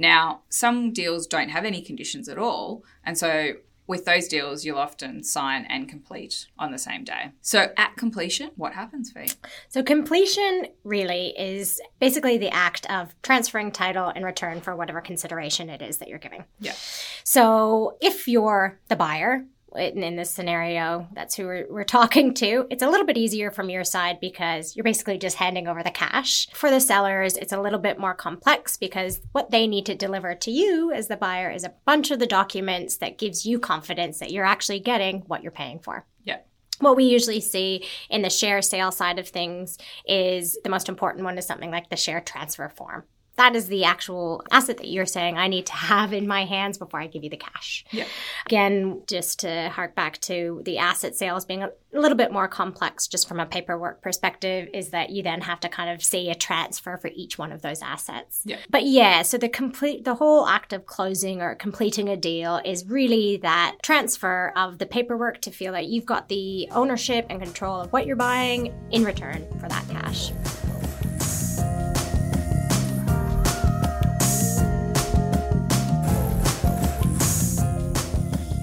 Now, 0.00 0.40
some 0.48 0.94
deals 0.94 1.26
don't 1.26 1.50
have 1.50 1.66
any 1.66 1.82
conditions 1.82 2.26
at 2.26 2.38
all. 2.38 2.82
And 3.04 3.18
so 3.18 3.52
with 3.86 4.06
those 4.06 4.28
deals, 4.28 4.64
you'll 4.64 4.78
often 4.78 5.22
sign 5.22 5.66
and 5.68 5.90
complete 5.90 6.46
on 6.58 6.72
the 6.72 6.78
same 6.78 7.04
day. 7.04 7.32
So 7.42 7.70
at 7.76 7.96
completion, 7.96 8.50
what 8.56 8.72
happens, 8.72 9.12
Fee? 9.12 9.28
So 9.68 9.82
completion 9.82 10.68
really 10.84 11.34
is 11.38 11.82
basically 11.98 12.38
the 12.38 12.48
act 12.48 12.90
of 12.90 13.14
transferring 13.20 13.72
title 13.72 14.08
in 14.08 14.24
return 14.24 14.62
for 14.62 14.74
whatever 14.74 15.02
consideration 15.02 15.68
it 15.68 15.82
is 15.82 15.98
that 15.98 16.08
you're 16.08 16.18
giving. 16.18 16.44
Yeah. 16.60 16.74
So 17.22 17.98
if 18.00 18.26
you're 18.26 18.78
the 18.88 18.96
buyer, 18.96 19.44
in 19.76 20.02
in 20.02 20.16
this 20.16 20.30
scenario, 20.30 21.08
that's 21.12 21.34
who 21.34 21.46
we're, 21.46 21.66
we're 21.70 21.84
talking 21.84 22.34
to. 22.34 22.66
It's 22.70 22.82
a 22.82 22.88
little 22.88 23.06
bit 23.06 23.16
easier 23.16 23.50
from 23.50 23.70
your 23.70 23.84
side 23.84 24.18
because 24.20 24.74
you're 24.76 24.84
basically 24.84 25.18
just 25.18 25.36
handing 25.36 25.68
over 25.68 25.82
the 25.82 25.90
cash. 25.90 26.48
For 26.54 26.70
the 26.70 26.80
sellers, 26.80 27.36
it's 27.36 27.52
a 27.52 27.60
little 27.60 27.78
bit 27.78 27.98
more 27.98 28.14
complex 28.14 28.76
because 28.76 29.20
what 29.32 29.50
they 29.50 29.66
need 29.66 29.86
to 29.86 29.94
deliver 29.94 30.34
to 30.34 30.50
you 30.50 30.92
as 30.92 31.08
the 31.08 31.16
buyer 31.16 31.50
is 31.50 31.64
a 31.64 31.74
bunch 31.84 32.10
of 32.10 32.18
the 32.18 32.26
documents 32.26 32.96
that 32.98 33.18
gives 33.18 33.46
you 33.46 33.58
confidence 33.58 34.18
that 34.18 34.30
you're 34.30 34.44
actually 34.44 34.80
getting 34.80 35.20
what 35.26 35.42
you're 35.42 35.52
paying 35.52 35.78
for. 35.78 36.06
Yeah. 36.24 36.38
What 36.80 36.96
we 36.96 37.04
usually 37.04 37.40
see 37.40 37.84
in 38.08 38.22
the 38.22 38.30
share 38.30 38.62
sale 38.62 38.90
side 38.90 39.18
of 39.18 39.28
things 39.28 39.78
is 40.06 40.58
the 40.64 40.70
most 40.70 40.88
important 40.88 41.24
one 41.24 41.38
is 41.38 41.46
something 41.46 41.70
like 41.70 41.90
the 41.90 41.96
share 41.96 42.20
transfer 42.20 42.68
form. 42.68 43.04
That 43.40 43.56
is 43.56 43.68
the 43.68 43.84
actual 43.84 44.44
asset 44.50 44.76
that 44.76 44.88
you're 44.88 45.06
saying 45.06 45.38
I 45.38 45.48
need 45.48 45.64
to 45.64 45.72
have 45.72 46.12
in 46.12 46.28
my 46.28 46.44
hands 46.44 46.76
before 46.76 47.00
I 47.00 47.06
give 47.06 47.24
you 47.24 47.30
the 47.30 47.38
cash. 47.38 47.86
Yeah. 47.90 48.04
Again, 48.44 49.00
just 49.06 49.40
to 49.40 49.70
hark 49.70 49.94
back 49.94 50.20
to 50.20 50.60
the 50.66 50.76
asset 50.76 51.16
sales 51.16 51.46
being 51.46 51.62
a 51.62 51.70
little 51.94 52.18
bit 52.18 52.32
more 52.32 52.48
complex 52.48 53.06
just 53.06 53.26
from 53.26 53.40
a 53.40 53.46
paperwork 53.46 54.02
perspective, 54.02 54.68
is 54.74 54.90
that 54.90 55.08
you 55.08 55.22
then 55.22 55.40
have 55.40 55.58
to 55.60 55.70
kind 55.70 55.88
of 55.88 56.04
see 56.04 56.28
a 56.28 56.34
transfer 56.34 56.98
for 56.98 57.08
each 57.14 57.38
one 57.38 57.50
of 57.50 57.62
those 57.62 57.80
assets. 57.80 58.42
Yeah. 58.44 58.58
But 58.68 58.84
yeah, 58.84 59.22
so 59.22 59.38
the 59.38 59.48
complete 59.48 60.04
the 60.04 60.16
whole 60.16 60.46
act 60.46 60.74
of 60.74 60.84
closing 60.84 61.40
or 61.40 61.54
completing 61.54 62.10
a 62.10 62.18
deal 62.18 62.60
is 62.62 62.84
really 62.84 63.38
that 63.38 63.76
transfer 63.82 64.52
of 64.54 64.76
the 64.76 64.84
paperwork 64.84 65.40
to 65.40 65.50
feel 65.50 65.72
that 65.72 65.86
you've 65.86 66.04
got 66.04 66.28
the 66.28 66.68
ownership 66.72 67.24
and 67.30 67.40
control 67.40 67.80
of 67.80 67.90
what 67.90 68.04
you're 68.04 68.16
buying 68.16 68.70
in 68.90 69.02
return 69.02 69.46
for 69.58 69.68
that 69.70 69.88
cash. 69.88 70.30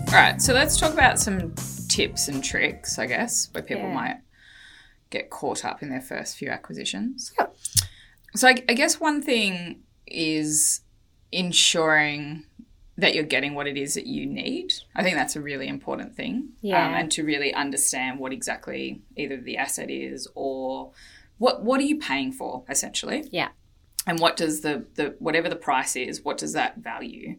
All 0.07 0.13
right, 0.13 0.41
so 0.41 0.53
let's 0.53 0.77
talk 0.77 0.93
about 0.93 1.19
some 1.19 1.53
tips 1.89 2.27
and 2.29 2.43
tricks, 2.43 2.97
I 2.97 3.05
guess, 3.07 3.49
where 3.51 3.61
people 3.61 3.83
Yeah. 3.89 3.93
might 3.93 4.17
get 5.09 5.29
caught 5.29 5.65
up 5.65 5.83
in 5.83 5.89
their 5.89 6.01
first 6.01 6.37
few 6.37 6.49
acquisitions. 6.49 7.33
Yep. 7.37 7.55
So 8.35 8.47
I, 8.47 8.55
I 8.69 8.73
guess 8.73 8.99
one 8.99 9.21
thing 9.21 9.83
is 10.05 10.81
ensuring 11.31 12.45
that 12.97 13.13
you're 13.15 13.23
getting 13.25 13.53
what 13.53 13.67
it 13.67 13.77
is 13.77 13.93
that 13.95 14.07
you 14.07 14.25
need. 14.25 14.73
I 14.95 15.03
think 15.03 15.17
that's 15.17 15.35
a 15.35 15.41
really 15.41 15.67
important 15.67 16.15
thing. 16.15 16.49
Yeah. 16.61 16.87
Um, 16.87 16.93
and 16.93 17.11
to 17.11 17.23
really 17.23 17.53
understand 17.53 18.17
what 18.19 18.31
exactly 18.31 19.01
either 19.17 19.37
the 19.37 19.57
asset 19.57 19.89
is 19.91 20.27
or 20.35 20.91
what 21.37 21.63
what 21.63 21.79
are 21.79 21.83
you 21.85 21.99
paying 21.99 22.31
for 22.31 22.63
essentially 22.69 23.27
Yeah. 23.31 23.49
and 24.07 24.19
what 24.19 24.35
does 24.37 24.61
the, 24.61 24.85
the 24.95 25.15
whatever 25.19 25.47
the 25.49 25.55
price 25.55 25.95
is 25.95 26.23
what 26.23 26.37
does 26.39 26.53
that 26.53 26.77
value 26.77 27.35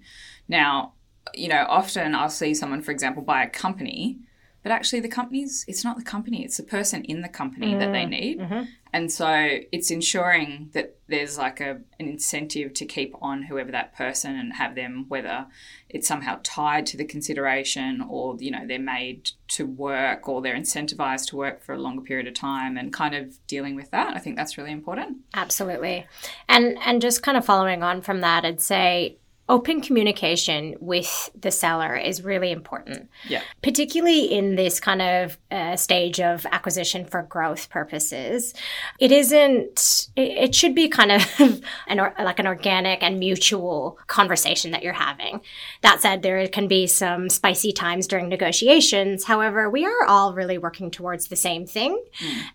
now 0.46 0.92
you 1.34 1.48
know 1.48 1.66
often 1.68 2.14
i'll 2.14 2.28
see 2.28 2.54
someone 2.54 2.82
for 2.82 2.90
example 2.90 3.22
buy 3.22 3.42
a 3.42 3.48
company 3.48 4.18
but 4.62 4.72
actually 4.72 5.00
the 5.00 5.08
company's 5.08 5.64
it's 5.68 5.84
not 5.84 5.96
the 5.96 6.02
company 6.02 6.44
it's 6.44 6.56
the 6.56 6.62
person 6.62 7.04
in 7.04 7.22
the 7.22 7.28
company 7.28 7.74
that 7.74 7.92
they 7.92 8.04
mm, 8.04 8.10
need. 8.10 8.40
Mm-hmm. 8.40 8.62
and 8.92 9.10
so 9.10 9.58
it's 9.72 9.90
ensuring 9.90 10.70
that 10.72 10.96
there's 11.08 11.38
like 11.38 11.60
a 11.60 11.80
an 11.98 12.08
incentive 12.08 12.74
to 12.74 12.84
keep 12.84 13.14
on 13.22 13.42
whoever 13.42 13.72
that 13.72 13.94
person 13.96 14.36
and 14.36 14.54
have 14.54 14.74
them 14.74 15.06
whether 15.08 15.46
it's 15.88 16.06
somehow 16.06 16.38
tied 16.42 16.84
to 16.86 16.96
the 16.96 17.04
consideration 17.04 18.04
or 18.08 18.36
you 18.38 18.50
know 18.50 18.66
they're 18.66 18.78
made 18.78 19.30
to 19.48 19.66
work 19.66 20.28
or 20.28 20.42
they're 20.42 20.56
incentivized 20.56 21.26
to 21.26 21.36
work 21.36 21.62
for 21.62 21.74
a 21.74 21.78
longer 21.78 22.02
period 22.02 22.26
of 22.26 22.34
time 22.34 22.76
and 22.76 22.92
kind 22.92 23.14
of 23.14 23.38
dealing 23.46 23.74
with 23.74 23.90
that. 23.90 24.14
I 24.14 24.18
think 24.18 24.36
that's 24.36 24.58
really 24.58 24.72
important. 24.72 25.18
Absolutely. 25.34 26.06
And 26.48 26.78
and 26.84 27.00
just 27.00 27.22
kind 27.22 27.38
of 27.38 27.44
following 27.44 27.82
on 27.82 28.02
from 28.02 28.20
that, 28.20 28.44
I'd 28.44 28.60
say 28.60 29.16
open 29.48 29.80
communication 29.80 30.76
with 30.80 31.30
the 31.38 31.50
seller 31.50 31.96
is 31.96 32.22
really 32.22 32.52
important. 32.52 33.08
yeah. 33.28 33.42
Particularly 33.62 34.24
in 34.24 34.56
this 34.56 34.78
kind 34.80 35.00
of 35.00 35.38
uh, 35.50 35.76
stage 35.76 36.20
of 36.20 36.44
acquisition 36.52 37.04
for 37.04 37.22
growth 37.22 37.70
purposes 37.70 38.54
it 38.98 39.12
isn't 39.12 40.08
it, 40.16 40.20
it 40.38 40.54
should 40.54 40.74
be 40.74 40.88
kind 40.88 41.12
of 41.12 41.24
an 41.86 42.00
or, 42.00 42.14
like 42.18 42.38
an 42.38 42.46
organic 42.46 43.02
and 43.02 43.18
mutual 43.18 43.98
conversation 44.06 44.70
that 44.72 44.82
you're 44.82 44.92
having. 44.92 45.40
That 45.82 46.00
said 46.00 46.22
there 46.22 46.46
can 46.48 46.68
be 46.68 46.86
some 46.86 47.28
spicy 47.28 47.72
times 47.72 48.06
during 48.06 48.28
negotiations. 48.28 49.24
However 49.24 49.70
we 49.70 49.86
are 49.86 50.04
all 50.06 50.34
really 50.34 50.58
working 50.58 50.90
towards 50.90 51.28
the 51.28 51.36
same 51.36 51.66
thing. 51.66 52.02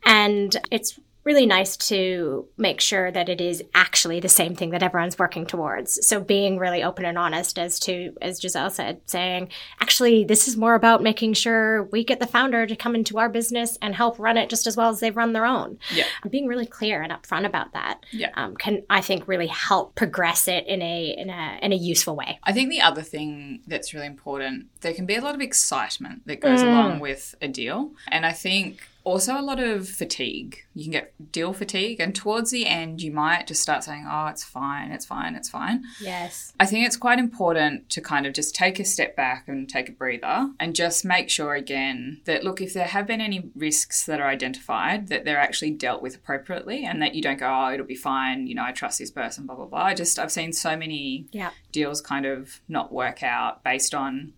And 0.06 0.56
it's 0.71 0.99
really 1.24 1.46
nice 1.46 1.78
to 1.78 2.48
make 2.58 2.82
sure 2.82 3.12
that 3.12 3.30
it 3.30 3.40
is 3.40 3.64
actually 3.74 4.20
the 4.20 4.30
same 4.30 4.56
thing 4.56 4.72
that 4.72 4.84
everyone's 4.84 5.18
working 5.18 5.46
towards. 5.46 6.06
So 6.06 6.20
being 6.20 6.58
really 6.58 6.84
open 6.84 7.06
and 7.06 7.18
honest 7.18 7.58
as 7.58 7.80
to, 7.82 8.14
as 8.22 8.42
Giselle 8.42 8.70
said, 8.70 9.02
saying, 9.06 9.50
actually, 9.80 10.26
this 10.26 10.48
is 10.48 10.58
more 10.58 10.76
about 10.76 11.02
making 11.02 11.34
sure 11.34 11.84
we 11.86 12.04
get 12.04 12.20
the 12.20 12.28
founder 12.28 12.66
to 12.68 12.76
come 12.76 12.96
into 12.96 13.18
our 13.20 13.30
business 13.30 13.78
and 13.82 13.96
help 13.96 14.20
run 14.20 14.38
it 14.38 14.50
just 14.50 14.68
as 14.68 14.76
well 14.76 14.90
as 14.90 15.00
they've 15.00 15.16
run 15.16 15.34
their 15.34 15.46
own. 15.46 15.80
Yeah. 15.94 16.06
Being 16.30 16.48
really 16.48 16.66
clear 16.66 17.02
and 17.02 17.12
upfront 17.14 17.46
about 17.46 17.74
that 17.74 18.06
Yeah. 18.12 18.32
um, 18.36 18.56
can, 18.56 18.84
I 18.90 19.02
think, 19.02 19.28
really 19.28 19.48
help 19.48 19.96
progress 19.96 20.48
it 20.48 20.68
in 20.68 20.82
a 20.82 21.16
in 21.18 21.30
a 21.30 21.60
in 21.62 21.72
a 21.72 21.76
useful 21.76 22.16
way. 22.16 22.40
I 22.44 22.52
think 22.52 22.70
the 22.70 22.82
other 22.82 23.02
thing 23.02 23.62
that's 23.68 23.94
really 23.94 24.08
important, 24.08 24.68
there 24.82 24.94
can 24.94 25.06
be 25.06 25.16
a 25.16 25.22
lot 25.22 25.36
of 25.36 25.42
excitement 25.42 26.28
that 26.28 26.42
goes 26.42 26.62
along 26.62 27.00
with 27.00 27.36
a 27.42 27.48
deal. 27.48 27.92
And 28.10 28.26
I 28.26 28.32
think 28.32 28.88
also 29.04 29.39
a 29.39 29.42
lot 29.42 29.60
of 29.60 29.88
fatigue. 29.89 30.60
You 30.74 30.84
can 30.86 30.92
get 30.92 31.32
deal 31.32 31.54
fatigue. 31.54 32.00
And 32.00 32.16
towards 32.16 32.52
the 32.52 32.66
end, 32.66 33.02
you 33.02 33.12
might 33.12 33.48
just 33.48 33.62
start 33.62 33.84
saying, 33.84 34.08
oh, 34.10 34.28
it's 34.28 34.44
fine, 34.44 34.92
it's 34.92 35.06
fine, 35.06 35.36
it's 35.36 35.50
fine. 35.50 35.84
Yes. 36.02 36.54
I 36.60 36.66
think 36.66 36.86
it's 36.86 36.96
quite 36.98 37.20
important 37.20 37.89
to 37.89 38.02
kind 38.02 38.26
of 38.26 38.34
just 38.34 38.56
take 38.56 38.80
a 38.80 38.86
step 38.86 39.16
back 39.16 39.48
and 39.48 39.68
take 39.68 39.89
a 39.89 39.92
breather 39.92 40.52
and 40.60 40.76
just 40.76 41.04
make 41.06 41.30
sure 41.30 41.54
again 41.54 42.22
that, 42.26 42.44
look, 42.44 42.62
if 42.62 42.74
there 42.74 42.86
have 42.88 43.06
been 43.08 43.22
any 43.22 43.50
risks 43.56 44.06
that 44.06 44.20
are 44.22 44.28
identified, 44.28 45.08
that 45.10 45.26
they're 45.26 45.39
actually 45.39 45.72
dealt 45.72 46.02
with 46.02 46.16
appropriately 46.16 46.86
and 46.86 47.02
that 47.02 47.13
you 47.16 47.22
don't 47.22 47.39
go, 47.39 47.48
oh, 47.54 47.74
it'll 47.74 47.86
be 47.86 47.96
fine, 47.96 48.48
you 48.48 48.56
know, 48.56 48.63
I 48.63 48.72
trust 48.72 49.00
this 49.00 49.12
person, 49.12 49.46
blah, 49.46 49.56
blah, 49.56 49.66
blah. 49.66 49.84
I 49.84 49.94
just, 49.94 50.18
I've 50.18 50.32
seen 50.32 50.54
so 50.54 50.78
many 50.78 51.26
Yeah. 51.32 51.52
deals 51.72 52.02
kind 52.02 52.26
of 52.26 52.62
not 52.68 52.92
work 52.92 53.22
out 53.24 53.63
based 53.63 53.94
on 53.94 54.34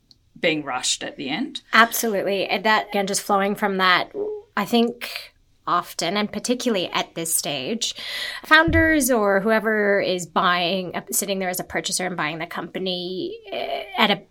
being 0.45 0.63
rushed 0.63 1.03
at 1.03 1.17
the 1.17 1.29
end. 1.29 1.61
Absolutely. 1.73 2.45
And 2.45 2.63
that, 2.65 2.89
again, 2.89 3.07
just 3.07 3.21
flowing 3.21 3.55
from 3.55 3.77
that, 3.77 4.11
I 4.55 4.65
think 4.65 5.33
often, 5.67 6.15
and 6.15 6.31
particularly 6.31 6.87
at 6.89 7.15
this 7.15 7.33
stage, 7.33 7.95
founders 8.45 9.09
or 9.09 9.39
whoever 9.39 9.99
is 9.99 10.25
buying, 10.25 10.93
sitting 11.11 11.39
there 11.39 11.49
as 11.49 11.59
a 11.59 11.63
purchaser 11.63 12.05
and 12.05 12.15
buying 12.15 12.37
the 12.37 12.45
company 12.45 13.39
eh, 13.51 13.83
at 13.97 14.11
a 14.11 14.21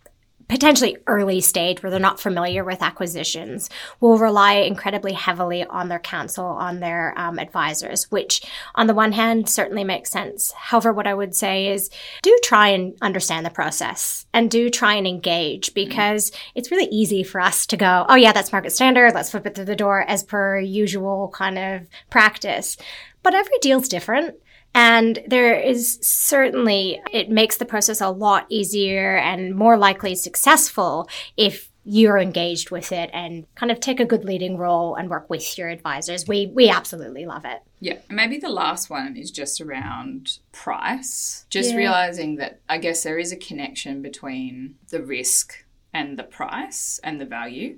potentially 0.49 0.97
early 1.07 1.41
stage 1.41 1.83
where 1.83 1.91
they're 1.91 2.01
not 2.01 2.21
familiar 2.21 2.65
with 2.65 2.83
acquisitions 2.83 3.71
will 4.01 4.19
rely 4.19 4.55
incredibly 4.55 5.13
heavily 5.13 5.65
on 5.65 5.89
their 5.89 5.99
counsel 5.99 6.45
on 6.45 6.81
their 6.81 7.15
um, 7.17 7.39
advisors 7.39 8.11
which 8.11 8.43
on 8.75 8.87
the 8.87 8.95
one 8.95 9.13
hand 9.13 9.49
certainly 9.49 9.85
makes 9.85 10.11
sense. 10.11 10.53
However 10.53 10.93
what 10.93 11.07
i 11.07 11.15
would 11.15 11.35
say 11.35 11.69
is 11.69 11.91
do 12.23 12.37
try 12.43 12.69
and 12.69 12.97
understand 13.01 13.45
the 13.47 13.51
process 13.51 14.27
and 14.33 14.51
do 14.51 14.71
try 14.71 14.95
and 14.95 15.07
engage 15.07 15.75
because 15.75 16.33
it's 16.55 16.71
really 16.71 16.89
easy 16.91 17.23
for 17.23 17.41
us 17.41 17.67
to 17.67 17.77
go 17.77 18.07
oh 18.09 18.17
yeah 18.17 18.33
that's 18.33 18.53
market 18.53 18.73
standard. 18.73 19.15
Let's 19.15 19.31
flip 19.31 19.47
it 19.47 19.55
through 19.55 19.65
the 19.67 19.77
door 19.77 20.05
as 20.07 20.23
per 20.23 20.59
usual 20.59 21.31
kind 21.35 21.59
of 21.59 21.87
practice. 22.11 22.77
But 23.23 23.35
every 23.35 23.59
deal's 23.63 23.89
different 23.89 24.37
And 24.75 25.21
there 25.27 25.55
is 25.59 25.99
certainly, 26.03 27.01
it 27.13 27.31
makes 27.31 27.59
the 27.59 27.65
process 27.65 28.01
a 28.01 28.11
lot 28.11 28.47
easier 28.49 29.17
and 29.17 29.55
more 29.55 29.77
likely 29.77 30.15
successful 30.17 31.09
if 31.37 31.71
you're 31.87 32.19
engaged 32.19 32.71
with 32.71 32.93
it 32.93 33.11
and 33.13 33.47
kind 33.57 33.71
of 33.71 33.79
take 33.79 34.01
a 34.01 34.07
good 34.07 34.25
leading 34.25 34.57
role 34.57 34.95
and 34.97 35.11
work 35.11 35.29
with 35.29 35.59
your 35.59 35.69
advisors. 35.69 36.27
We 36.27 36.47
we 36.47 36.71
absolutely 36.71 37.27
love 37.27 37.45
it. 37.45 37.61
Yeah. 37.79 37.99
Maybe 38.09 38.39
the 38.39 38.49
last 38.49 38.89
one 38.89 39.17
is 39.19 39.31
just 39.31 39.61
around 39.61 40.39
price. 40.51 41.45
Just 41.51 41.73
Yeah. 41.73 41.77
realizing 41.77 42.37
that 42.37 42.61
I 42.71 42.79
guess 42.79 43.03
there 43.03 43.19
is 43.19 43.33
a 43.33 43.37
connection 43.37 44.01
between 44.01 44.77
the 44.89 45.03
risk 45.03 45.67
and 45.93 46.19
the 46.19 46.25
price 46.25 46.99
and 47.05 47.21
the 47.21 47.27
value. 47.27 47.77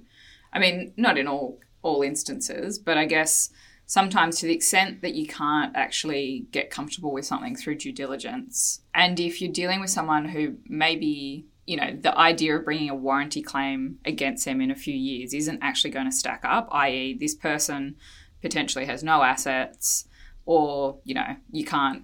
I 0.52 0.60
mean, 0.60 0.92
not 0.96 1.18
in 1.18 1.26
all 1.26 1.58
all 1.82 2.02
instances, 2.02 2.78
but 2.78 2.96
I 2.96 3.06
guess 3.06 3.50
sometimes 3.86 4.38
to 4.38 4.46
the 4.46 4.54
extent 4.54 5.00
that 5.02 5.14
you 5.14 5.26
can't 5.26 5.74
actually 5.76 6.46
get 6.50 6.70
comfortable 6.70 7.12
with 7.12 7.24
something 7.24 7.54
through 7.54 7.76
due 7.76 7.92
diligence 7.92 8.80
and 8.94 9.18
if 9.20 9.40
you're 9.40 9.52
dealing 9.52 9.80
with 9.80 9.90
someone 9.90 10.28
who 10.28 10.56
maybe 10.68 11.46
you 11.66 11.76
know 11.76 11.96
the 12.00 12.16
idea 12.18 12.56
of 12.56 12.64
bringing 12.64 12.90
a 12.90 12.94
warranty 12.94 13.40
claim 13.40 13.98
against 14.04 14.44
them 14.44 14.60
in 14.60 14.70
a 14.70 14.76
few 14.76 14.94
years 14.94 15.32
isn't 15.32 15.62
actually 15.62 15.90
going 15.90 16.08
to 16.08 16.16
stack 16.16 16.40
up 16.44 16.68
i.e. 16.72 17.16
this 17.18 17.34
person 17.34 17.96
potentially 18.42 18.84
has 18.84 19.04
no 19.04 19.22
assets 19.22 20.06
or 20.44 20.98
you 21.04 21.14
know 21.14 21.36
you 21.52 21.64
can't 21.64 22.02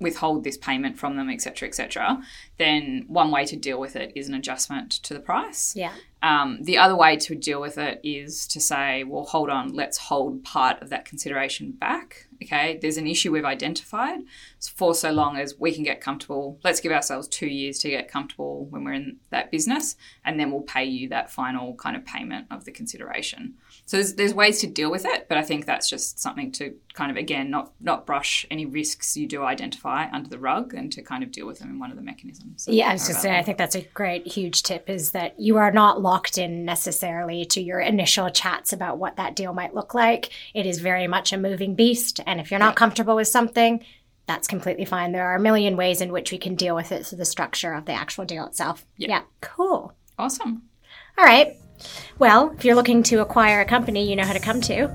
withhold 0.00 0.44
this 0.44 0.56
payment 0.56 0.98
from 0.98 1.16
them 1.16 1.28
etc 1.30 1.68
etc 1.68 2.20
then 2.58 3.04
one 3.08 3.30
way 3.30 3.44
to 3.44 3.56
deal 3.56 3.78
with 3.78 3.96
it 3.96 4.12
is 4.14 4.28
an 4.28 4.34
adjustment 4.34 4.90
to 4.90 5.12
the 5.14 5.20
price 5.20 5.74
Yeah. 5.76 5.92
um, 6.22 6.58
the 6.62 6.78
other 6.78 6.96
way 6.96 7.16
to 7.16 7.34
deal 7.34 7.60
with 7.60 7.78
it 7.78 8.00
is 8.02 8.46
to 8.48 8.60
say, 8.60 9.04
well, 9.04 9.24
hold 9.24 9.50
on, 9.50 9.74
let's 9.74 9.98
hold 9.98 10.42
part 10.42 10.80
of 10.82 10.88
that 10.88 11.04
consideration 11.04 11.72
back. 11.72 12.26
Okay, 12.42 12.78
there's 12.80 12.96
an 12.96 13.06
issue 13.06 13.30
we've 13.32 13.44
identified. 13.44 14.20
For 14.74 14.94
so 14.94 15.10
long 15.12 15.36
as 15.36 15.54
we 15.58 15.72
can 15.72 15.84
get 15.84 16.00
comfortable, 16.00 16.58
let's 16.64 16.80
give 16.80 16.90
ourselves 16.92 17.28
two 17.28 17.46
years 17.46 17.78
to 17.80 17.90
get 17.90 18.10
comfortable 18.10 18.64
when 18.70 18.82
we're 18.84 18.94
in 18.94 19.18
that 19.30 19.50
business, 19.50 19.96
and 20.24 20.38
then 20.40 20.50
we'll 20.50 20.62
pay 20.62 20.84
you 20.84 21.08
that 21.10 21.30
final 21.30 21.74
kind 21.74 21.96
of 21.96 22.04
payment 22.04 22.46
of 22.50 22.64
the 22.64 22.72
consideration. 22.72 23.54
So 23.86 23.96
there's, 23.96 24.14
there's 24.14 24.34
ways 24.34 24.60
to 24.60 24.66
deal 24.66 24.90
with 24.90 25.04
it, 25.06 25.28
but 25.28 25.38
I 25.38 25.42
think 25.42 25.64
that's 25.64 25.88
just 25.88 26.18
something 26.18 26.50
to 26.52 26.74
kind 26.92 27.10
of 27.10 27.16
again 27.16 27.50
not 27.50 27.72
not 27.80 28.04
brush 28.04 28.44
any 28.50 28.66
risks 28.66 29.16
you 29.16 29.28
do 29.28 29.44
identify 29.44 30.08
under 30.10 30.28
the 30.28 30.40
rug, 30.40 30.74
and 30.74 30.92
to 30.92 31.02
kind 31.02 31.22
of 31.22 31.30
deal 31.30 31.46
with 31.46 31.60
them 31.60 31.70
in 31.70 31.78
one 31.78 31.92
of 31.92 31.96
the 31.96 32.02
mechanisms. 32.02 32.66
Yeah, 32.68 32.90
I 32.90 32.94
was 32.94 33.06
just 33.06 33.22
saying, 33.22 33.36
I 33.36 33.42
think 33.42 33.58
that's 33.58 33.76
a 33.76 33.82
great, 33.82 34.26
huge 34.26 34.64
tip 34.64 34.90
is 34.90 35.12
that 35.12 35.38
you 35.38 35.56
are 35.58 35.70
not 35.70 36.02
locked 36.02 36.36
in 36.36 36.64
necessarily 36.64 37.44
to 37.46 37.60
your 37.60 37.78
initial 37.78 38.28
chats 38.28 38.72
about 38.72 38.98
what 38.98 39.16
that 39.16 39.36
deal 39.36 39.54
might 39.54 39.74
look 39.74 39.94
like. 39.94 40.30
It 40.52 40.66
is 40.66 40.80
very 40.80 41.06
much 41.06 41.32
a 41.32 41.38
moving 41.38 41.76
beast. 41.76 42.20
And 42.26 42.40
if 42.40 42.50
you're 42.50 42.58
not 42.58 42.74
comfortable 42.74 43.14
with 43.14 43.28
something, 43.28 43.84
that's 44.26 44.48
completely 44.48 44.84
fine. 44.84 45.12
There 45.12 45.26
are 45.26 45.36
a 45.36 45.40
million 45.40 45.76
ways 45.76 46.00
in 46.00 46.10
which 46.10 46.32
we 46.32 46.38
can 46.38 46.56
deal 46.56 46.74
with 46.74 46.90
it 46.90 47.06
through 47.06 47.18
the 47.18 47.24
structure 47.24 47.72
of 47.72 47.84
the 47.84 47.92
actual 47.92 48.24
deal 48.24 48.46
itself. 48.46 48.84
Yeah. 48.96 49.22
cool. 49.40 49.94
awesome. 50.18 50.62
All 51.16 51.24
right. 51.24 51.56
Well, 52.18 52.52
if 52.56 52.64
you're 52.64 52.74
looking 52.74 53.02
to 53.04 53.20
acquire 53.20 53.60
a 53.60 53.64
company, 53.64 54.08
you 54.08 54.16
know 54.16 54.24
how 54.24 54.32
to 54.32 54.40
come 54.40 54.60
to. 54.62 54.88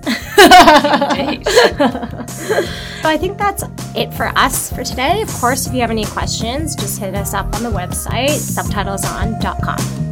So 3.01 3.09
I 3.09 3.17
think 3.17 3.39
that's 3.39 3.63
it 3.95 4.13
for 4.13 4.27
us 4.37 4.71
for 4.71 4.83
today. 4.83 5.23
Of 5.23 5.29
course, 5.33 5.65
if 5.65 5.73
you 5.73 5.81
have 5.81 5.89
any 5.89 6.05
questions, 6.05 6.75
just 6.75 6.99
hit 6.99 7.15
us 7.15 7.33
up 7.33 7.51
on 7.55 7.63
the 7.63 7.71
website, 7.71 8.29
subtitleson.com. 8.29 10.10